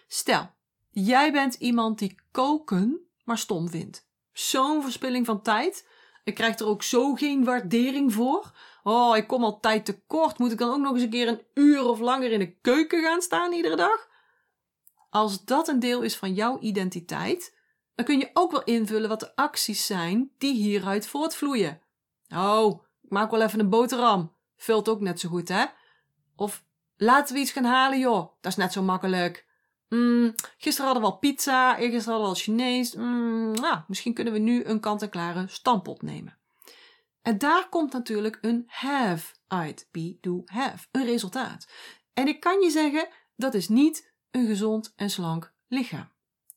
Stel, 0.06 0.56
Jij 1.00 1.32
bent 1.32 1.54
iemand 1.54 1.98
die 1.98 2.20
koken 2.30 3.08
maar 3.24 3.38
stom 3.38 3.68
vindt. 3.68 4.08
Zo'n 4.32 4.82
verspilling 4.82 5.26
van 5.26 5.42
tijd. 5.42 5.88
Ik 6.28 6.34
krijg 6.34 6.58
er 6.58 6.66
ook 6.66 6.82
zo 6.82 7.14
geen 7.14 7.44
waardering 7.44 8.12
voor. 8.12 8.52
Oh, 8.82 9.16
ik 9.16 9.26
kom 9.26 9.44
al 9.44 9.60
tijd 9.60 9.84
tekort. 9.84 10.38
Moet 10.38 10.52
ik 10.52 10.58
dan 10.58 10.70
ook 10.70 10.78
nog 10.78 10.92
eens 10.92 11.02
een 11.02 11.10
keer 11.10 11.28
een 11.28 11.42
uur 11.54 11.84
of 11.84 11.98
langer 11.98 12.32
in 12.32 12.38
de 12.38 12.54
keuken 12.60 13.02
gaan 13.02 13.22
staan 13.22 13.52
iedere 13.52 13.76
dag? 13.76 14.08
Als 15.10 15.44
dat 15.44 15.68
een 15.68 15.78
deel 15.78 16.02
is 16.02 16.16
van 16.16 16.34
jouw 16.34 16.58
identiteit, 16.60 17.56
dan 17.94 18.04
kun 18.04 18.18
je 18.18 18.30
ook 18.32 18.50
wel 18.50 18.64
invullen 18.64 19.08
wat 19.08 19.20
de 19.20 19.36
acties 19.36 19.86
zijn 19.86 20.30
die 20.38 20.54
hieruit 20.54 21.06
voortvloeien. 21.06 21.80
Oh, 22.34 22.82
ik 23.02 23.10
maak 23.10 23.30
wel 23.30 23.42
even 23.42 23.60
een 23.60 23.70
boterham. 23.70 24.32
Vult 24.56 24.88
ook 24.88 25.00
net 25.00 25.20
zo 25.20 25.28
goed, 25.28 25.48
hè? 25.48 25.64
Of 26.36 26.64
laten 26.96 27.34
we 27.34 27.40
iets 27.40 27.52
gaan 27.52 27.64
halen, 27.64 27.98
joh. 27.98 28.32
Dat 28.40 28.52
is 28.52 28.56
net 28.58 28.72
zo 28.72 28.82
makkelijk. 28.82 29.46
Mm, 29.88 30.34
gisteren 30.56 30.90
hadden 30.90 31.08
we 31.08 31.14
al 31.14 31.18
pizza, 31.18 31.78
eergisteren 31.78 32.20
hadden 32.20 32.22
we 32.22 32.36
al 32.36 32.42
Chinees. 32.42 32.94
Mm, 32.94 33.52
nou, 33.52 33.80
misschien 33.86 34.14
kunnen 34.14 34.32
we 34.32 34.38
nu 34.38 34.64
een 34.64 34.80
kant-en-klare 34.80 35.44
stampot 35.48 36.02
nemen. 36.02 36.38
En 37.22 37.38
daar 37.38 37.68
komt 37.68 37.92
natuurlijk 37.92 38.38
een 38.40 38.64
have 38.66 39.34
uit. 39.46 39.88
Be, 39.90 40.18
do, 40.20 40.42
have. 40.44 40.86
Een 40.92 41.04
resultaat. 41.04 41.68
En 42.12 42.28
ik 42.28 42.40
kan 42.40 42.60
je 42.60 42.70
zeggen, 42.70 43.08
dat 43.36 43.54
is 43.54 43.68
niet 43.68 44.12
een 44.30 44.46
gezond 44.46 44.92
en 44.96 45.10
slank 45.10 45.52
lichaam. 45.68 46.08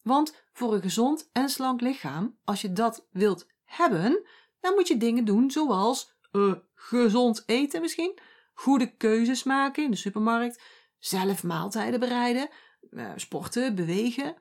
Want 0.01 0.43
voor 0.53 0.73
een 0.73 0.81
gezond 0.81 1.29
en 1.31 1.49
slank 1.49 1.81
lichaam, 1.81 2.37
als 2.43 2.61
je 2.61 2.73
dat 2.73 3.07
wilt 3.11 3.47
hebben, 3.63 4.23
dan 4.59 4.73
moet 4.73 4.87
je 4.87 4.97
dingen 4.97 5.25
doen 5.25 5.51
zoals 5.51 6.15
uh, 6.31 6.53
gezond 6.75 7.43
eten 7.45 7.81
misschien, 7.81 8.19
goede 8.53 8.95
keuzes 8.95 9.43
maken 9.43 9.83
in 9.83 9.91
de 9.91 9.97
supermarkt, 9.97 10.61
zelf 10.99 11.43
maaltijden 11.43 11.99
bereiden, 11.99 12.49
uh, 12.89 13.11
sporten, 13.15 13.75
bewegen. 13.75 14.35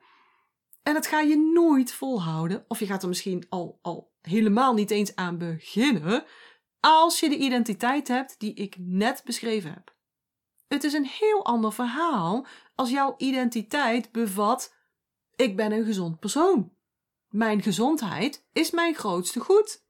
En 0.83 0.93
dat 0.93 1.07
ga 1.07 1.19
je 1.19 1.51
nooit 1.53 1.93
volhouden, 1.93 2.65
of 2.67 2.79
je 2.79 2.85
gaat 2.85 3.01
er 3.01 3.07
misschien 3.07 3.45
al, 3.49 3.79
al 3.81 4.11
helemaal 4.21 4.73
niet 4.73 4.91
eens 4.91 5.15
aan 5.15 5.37
beginnen, 5.37 6.23
als 6.79 7.19
je 7.19 7.29
de 7.29 7.37
identiteit 7.37 8.07
hebt 8.07 8.39
die 8.39 8.53
ik 8.53 8.75
net 8.79 9.21
beschreven 9.25 9.71
heb. 9.73 9.95
Het 10.67 10.83
is 10.83 10.93
een 10.93 11.05
heel 11.05 11.45
ander 11.45 11.73
verhaal 11.73 12.45
als 12.75 12.89
jouw 12.89 13.15
identiteit 13.17 14.11
bevat: 14.11 14.73
ik 15.35 15.55
ben 15.55 15.71
een 15.71 15.85
gezond 15.85 16.19
persoon. 16.19 16.73
Mijn 17.29 17.61
gezondheid 17.61 18.45
is 18.51 18.71
mijn 18.71 18.95
grootste 18.95 19.39
goed. 19.39 19.83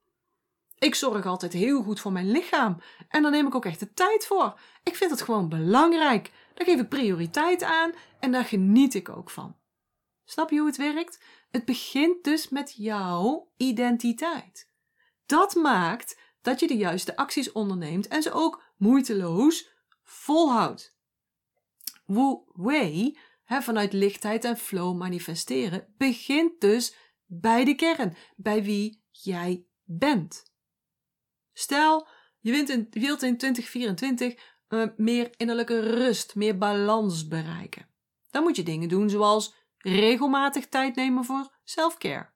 Ik 0.77 0.95
zorg 0.95 1.25
altijd 1.25 1.53
heel 1.53 1.83
goed 1.83 1.99
voor 1.99 2.11
mijn 2.11 2.31
lichaam 2.31 2.81
en 3.09 3.21
daar 3.21 3.31
neem 3.31 3.47
ik 3.47 3.55
ook 3.55 3.65
echt 3.65 3.79
de 3.79 3.93
tijd 3.93 4.25
voor. 4.25 4.59
Ik 4.83 4.95
vind 4.95 5.11
het 5.11 5.21
gewoon 5.21 5.49
belangrijk. 5.49 6.31
Daar 6.53 6.67
geef 6.67 6.79
ik 6.79 6.89
prioriteit 6.89 7.63
aan 7.63 7.91
en 8.19 8.31
daar 8.31 8.45
geniet 8.45 8.93
ik 8.93 9.09
ook 9.09 9.29
van. 9.29 9.55
Snap 10.25 10.49
je 10.49 10.57
hoe 10.57 10.67
het 10.67 10.77
werkt? 10.77 11.23
Het 11.49 11.65
begint 11.65 12.23
dus 12.23 12.49
met 12.49 12.73
jouw 12.75 13.51
identiteit. 13.57 14.69
Dat 15.25 15.55
maakt 15.55 16.19
dat 16.41 16.59
je 16.59 16.67
de 16.67 16.77
juiste 16.77 17.15
acties 17.15 17.51
onderneemt 17.51 18.07
en 18.07 18.21
ze 18.21 18.31
ook 18.31 18.63
moeiteloos 18.77 19.69
volhoudt. 20.03 20.97
Wu 22.05 22.37
Wei, 22.53 23.17
vanuit 23.45 23.93
lichtheid 23.93 24.45
en 24.45 24.57
flow 24.57 24.97
manifesteren, 24.97 25.93
begint 25.97 26.61
dus 26.61 26.95
bij 27.25 27.65
de 27.65 27.75
kern, 27.75 28.15
bij 28.35 28.63
wie 28.63 29.03
jij 29.11 29.65
bent. 29.83 30.43
Stel, 31.53 32.07
je 32.39 32.51
wilt 32.51 32.69
in, 32.69 32.87
wilt 32.89 33.21
in 33.21 33.37
2024 33.37 34.50
uh, 34.71 34.87
meer 34.97 35.29
innerlijke 35.37 35.79
rust, 35.79 36.35
meer 36.35 36.57
balans 36.57 37.27
bereiken. 37.27 37.87
Dan 38.31 38.43
moet 38.43 38.55
je 38.55 38.63
dingen 38.63 38.89
doen 38.89 39.09
zoals 39.09 39.53
regelmatig 39.77 40.67
tijd 40.67 40.95
nemen 40.95 41.25
voor 41.25 41.51
selfcare. 41.63 42.29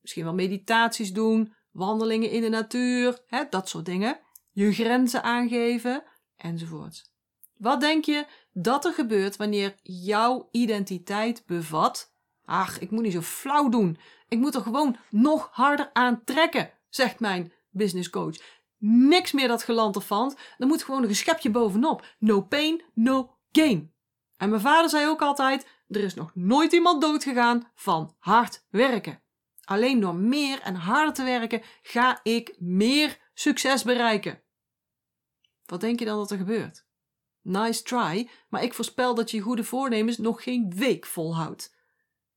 Misschien 0.00 0.24
wel 0.24 0.34
meditaties 0.34 1.12
doen, 1.12 1.54
wandelingen 1.70 2.30
in 2.30 2.40
de 2.40 2.48
natuur, 2.48 3.22
hè, 3.26 3.44
dat 3.50 3.68
soort 3.68 3.84
dingen. 3.84 4.20
Je 4.50 4.72
grenzen 4.72 5.22
aangeven, 5.22 6.04
enzovoort. 6.36 7.10
Wat 7.56 7.80
denk 7.80 8.04
je 8.04 8.26
dat 8.52 8.84
er 8.84 8.92
gebeurt 8.92 9.36
wanneer 9.36 9.74
jouw 9.82 10.48
identiteit 10.50 11.42
bevat? 11.46 12.14
Ach, 12.44 12.78
ik 12.78 12.90
moet 12.90 13.02
niet 13.02 13.12
zo 13.12 13.20
flauw 13.20 13.68
doen. 13.68 13.98
Ik 14.28 14.38
moet 14.38 14.54
er 14.54 14.62
gewoon 14.62 14.96
nog 15.10 15.48
harder 15.52 15.90
aan 15.92 16.24
trekken, 16.24 16.70
zegt 16.88 17.20
mijn 17.20 17.52
business 17.70 18.10
coach. 18.10 18.36
Niks 18.84 19.32
meer 19.32 19.48
dat 19.48 19.62
gelanterfant. 19.62 20.36
Er 20.58 20.66
moet 20.66 20.82
gewoon 20.82 21.02
een 21.02 21.14
schepje 21.14 21.50
bovenop. 21.50 22.06
No 22.18 22.40
pain, 22.40 22.82
no 22.94 23.36
gain. 23.52 23.92
En 24.36 24.48
mijn 24.48 24.60
vader 24.60 24.90
zei 24.90 25.06
ook 25.06 25.22
altijd: 25.22 25.66
er 25.88 26.00
is 26.00 26.14
nog 26.14 26.30
nooit 26.34 26.72
iemand 26.72 27.00
doodgegaan 27.00 27.70
van 27.74 28.14
hard 28.18 28.66
werken. 28.70 29.22
Alleen 29.64 30.00
door 30.00 30.14
meer 30.14 30.60
en 30.60 30.74
harder 30.74 31.14
te 31.14 31.22
werken 31.22 31.62
ga 31.82 32.20
ik 32.22 32.54
meer 32.58 33.18
succes 33.34 33.82
bereiken. 33.82 34.42
Wat 35.66 35.80
denk 35.80 35.98
je 35.98 36.04
dan 36.04 36.16
dat 36.16 36.30
er 36.30 36.36
gebeurt? 36.36 36.86
Nice 37.42 37.82
try, 37.82 38.30
maar 38.48 38.62
ik 38.62 38.74
voorspel 38.74 39.14
dat 39.14 39.30
je 39.30 39.40
goede 39.40 39.64
voornemens 39.64 40.18
nog 40.18 40.42
geen 40.42 40.74
week 40.76 41.06
volhoudt. 41.06 41.74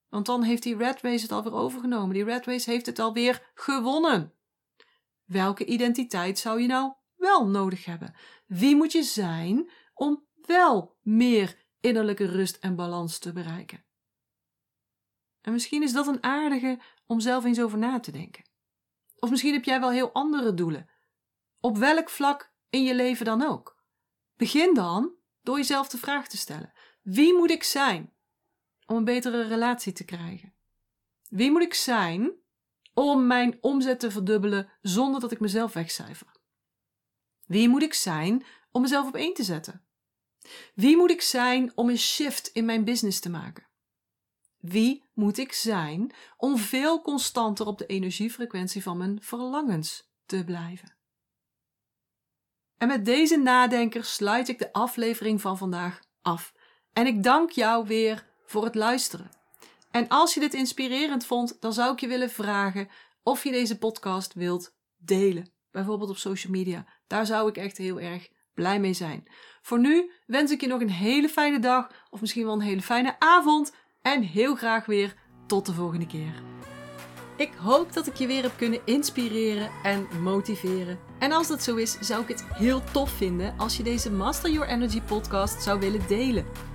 Want 0.09 0.25
dan 0.25 0.43
heeft 0.43 0.63
die 0.63 0.77
Red 0.77 1.01
Race 1.01 1.21
het 1.21 1.31
alweer 1.31 1.53
overgenomen. 1.53 2.13
Die 2.13 2.23
Red 2.23 2.45
Race 2.45 2.71
heeft 2.71 2.85
het 2.85 2.99
alweer 2.99 3.51
gewonnen. 3.53 4.34
Welke 5.25 5.65
identiteit 5.65 6.39
zou 6.39 6.61
je 6.61 6.67
nou 6.67 6.93
wel 7.15 7.47
nodig 7.47 7.85
hebben? 7.85 8.15
Wie 8.45 8.75
moet 8.75 8.91
je 8.91 9.03
zijn 9.03 9.71
om 9.93 10.27
wel 10.33 10.97
meer 11.01 11.65
innerlijke 11.79 12.25
rust 12.25 12.55
en 12.55 12.75
balans 12.75 13.19
te 13.19 13.33
bereiken? 13.33 13.85
En 15.41 15.51
misschien 15.51 15.83
is 15.83 15.93
dat 15.93 16.07
een 16.07 16.23
aardige 16.23 16.79
om 17.05 17.19
zelf 17.19 17.43
eens 17.43 17.61
over 17.61 17.77
na 17.77 17.99
te 17.99 18.11
denken. 18.11 18.43
Of 19.19 19.29
misschien 19.29 19.53
heb 19.53 19.63
jij 19.63 19.79
wel 19.79 19.91
heel 19.91 20.11
andere 20.11 20.53
doelen. 20.53 20.89
Op 21.59 21.77
welk 21.77 22.09
vlak 22.09 22.53
in 22.69 22.83
je 22.83 22.95
leven 22.95 23.25
dan 23.25 23.41
ook. 23.41 23.83
Begin 24.35 24.73
dan 24.73 25.13
door 25.41 25.57
jezelf 25.57 25.87
de 25.87 25.97
vraag 25.97 26.27
te 26.27 26.37
stellen: 26.37 26.73
wie 27.01 27.33
moet 27.33 27.51
ik 27.51 27.63
zijn 27.63 28.13
om 28.85 28.95
een 28.95 29.03
betere 29.03 29.47
relatie 29.47 29.93
te 29.93 30.05
krijgen? 30.05 30.53
Wie 31.29 31.51
moet 31.51 31.61
ik 31.61 31.73
zijn 31.73 32.33
om 32.95 33.27
mijn 33.27 33.57
omzet 33.61 33.99
te 33.99 34.11
verdubbelen 34.11 34.69
zonder 34.81 35.21
dat 35.21 35.31
ik 35.31 35.39
mezelf 35.39 35.73
wegcijfer? 35.73 36.27
Wie 37.45 37.69
moet 37.69 37.83
ik 37.83 37.93
zijn 37.93 38.45
om 38.71 38.81
mezelf 38.81 39.07
op 39.07 39.15
één 39.15 39.33
te 39.33 39.43
zetten? 39.43 39.85
Wie 40.75 40.97
moet 40.97 41.11
ik 41.11 41.21
zijn 41.21 41.71
om 41.75 41.89
een 41.89 41.97
shift 41.97 42.47
in 42.47 42.65
mijn 42.65 42.83
business 42.83 43.19
te 43.19 43.29
maken? 43.29 43.67
Wie 44.57 45.03
moet 45.13 45.37
ik 45.37 45.53
zijn 45.53 46.13
om 46.37 46.57
veel 46.57 47.01
constanter 47.01 47.65
op 47.65 47.77
de 47.77 47.85
energiefrequentie 47.85 48.83
van 48.83 48.97
mijn 48.97 49.21
verlangens 49.21 50.09
te 50.25 50.43
blijven? 50.43 50.95
En 52.77 52.87
met 52.87 53.05
deze 53.05 53.37
nadenker 53.37 54.03
sluit 54.03 54.47
ik 54.47 54.59
de 54.59 54.73
aflevering 54.73 55.41
van 55.41 55.57
vandaag 55.57 55.99
af. 56.21 56.53
En 56.93 57.07
ik 57.07 57.23
dank 57.23 57.51
jou 57.51 57.87
weer 57.87 58.27
voor 58.45 58.63
het 58.63 58.75
luisteren. 58.75 59.31
En 59.95 60.07
als 60.07 60.33
je 60.33 60.39
dit 60.39 60.53
inspirerend 60.53 61.25
vond, 61.25 61.57
dan 61.61 61.73
zou 61.73 61.93
ik 61.93 61.99
je 61.99 62.07
willen 62.07 62.29
vragen 62.29 62.87
of 63.23 63.43
je 63.43 63.51
deze 63.51 63.77
podcast 63.77 64.33
wilt 64.33 64.75
delen. 64.97 65.51
Bijvoorbeeld 65.71 66.09
op 66.09 66.17
social 66.17 66.51
media. 66.51 66.85
Daar 67.07 67.25
zou 67.25 67.49
ik 67.49 67.57
echt 67.57 67.77
heel 67.77 67.99
erg 67.99 68.29
blij 68.53 68.79
mee 68.79 68.93
zijn. 68.93 69.27
Voor 69.61 69.79
nu 69.79 70.11
wens 70.25 70.51
ik 70.51 70.61
je 70.61 70.67
nog 70.67 70.81
een 70.81 70.89
hele 70.89 71.29
fijne 71.29 71.59
dag 71.59 71.91
of 72.09 72.21
misschien 72.21 72.45
wel 72.45 72.53
een 72.53 72.61
hele 72.61 72.81
fijne 72.81 73.19
avond. 73.19 73.73
En 74.01 74.21
heel 74.21 74.55
graag 74.55 74.85
weer 74.85 75.15
tot 75.47 75.65
de 75.65 75.73
volgende 75.73 76.07
keer. 76.07 76.43
Ik 77.37 77.53
hoop 77.53 77.93
dat 77.93 78.07
ik 78.07 78.15
je 78.15 78.27
weer 78.27 78.43
heb 78.43 78.57
kunnen 78.57 78.81
inspireren 78.85 79.71
en 79.83 80.07
motiveren. 80.21 80.99
En 81.19 81.31
als 81.31 81.47
dat 81.47 81.63
zo 81.63 81.75
is, 81.75 81.97
zou 81.99 82.21
ik 82.21 82.27
het 82.27 82.43
heel 82.53 82.83
tof 82.91 83.09
vinden 83.09 83.57
als 83.57 83.77
je 83.77 83.83
deze 83.83 84.11
Master 84.11 84.51
Your 84.51 84.67
Energy 84.67 85.01
podcast 85.01 85.63
zou 85.63 85.79
willen 85.79 86.07
delen. 86.07 86.74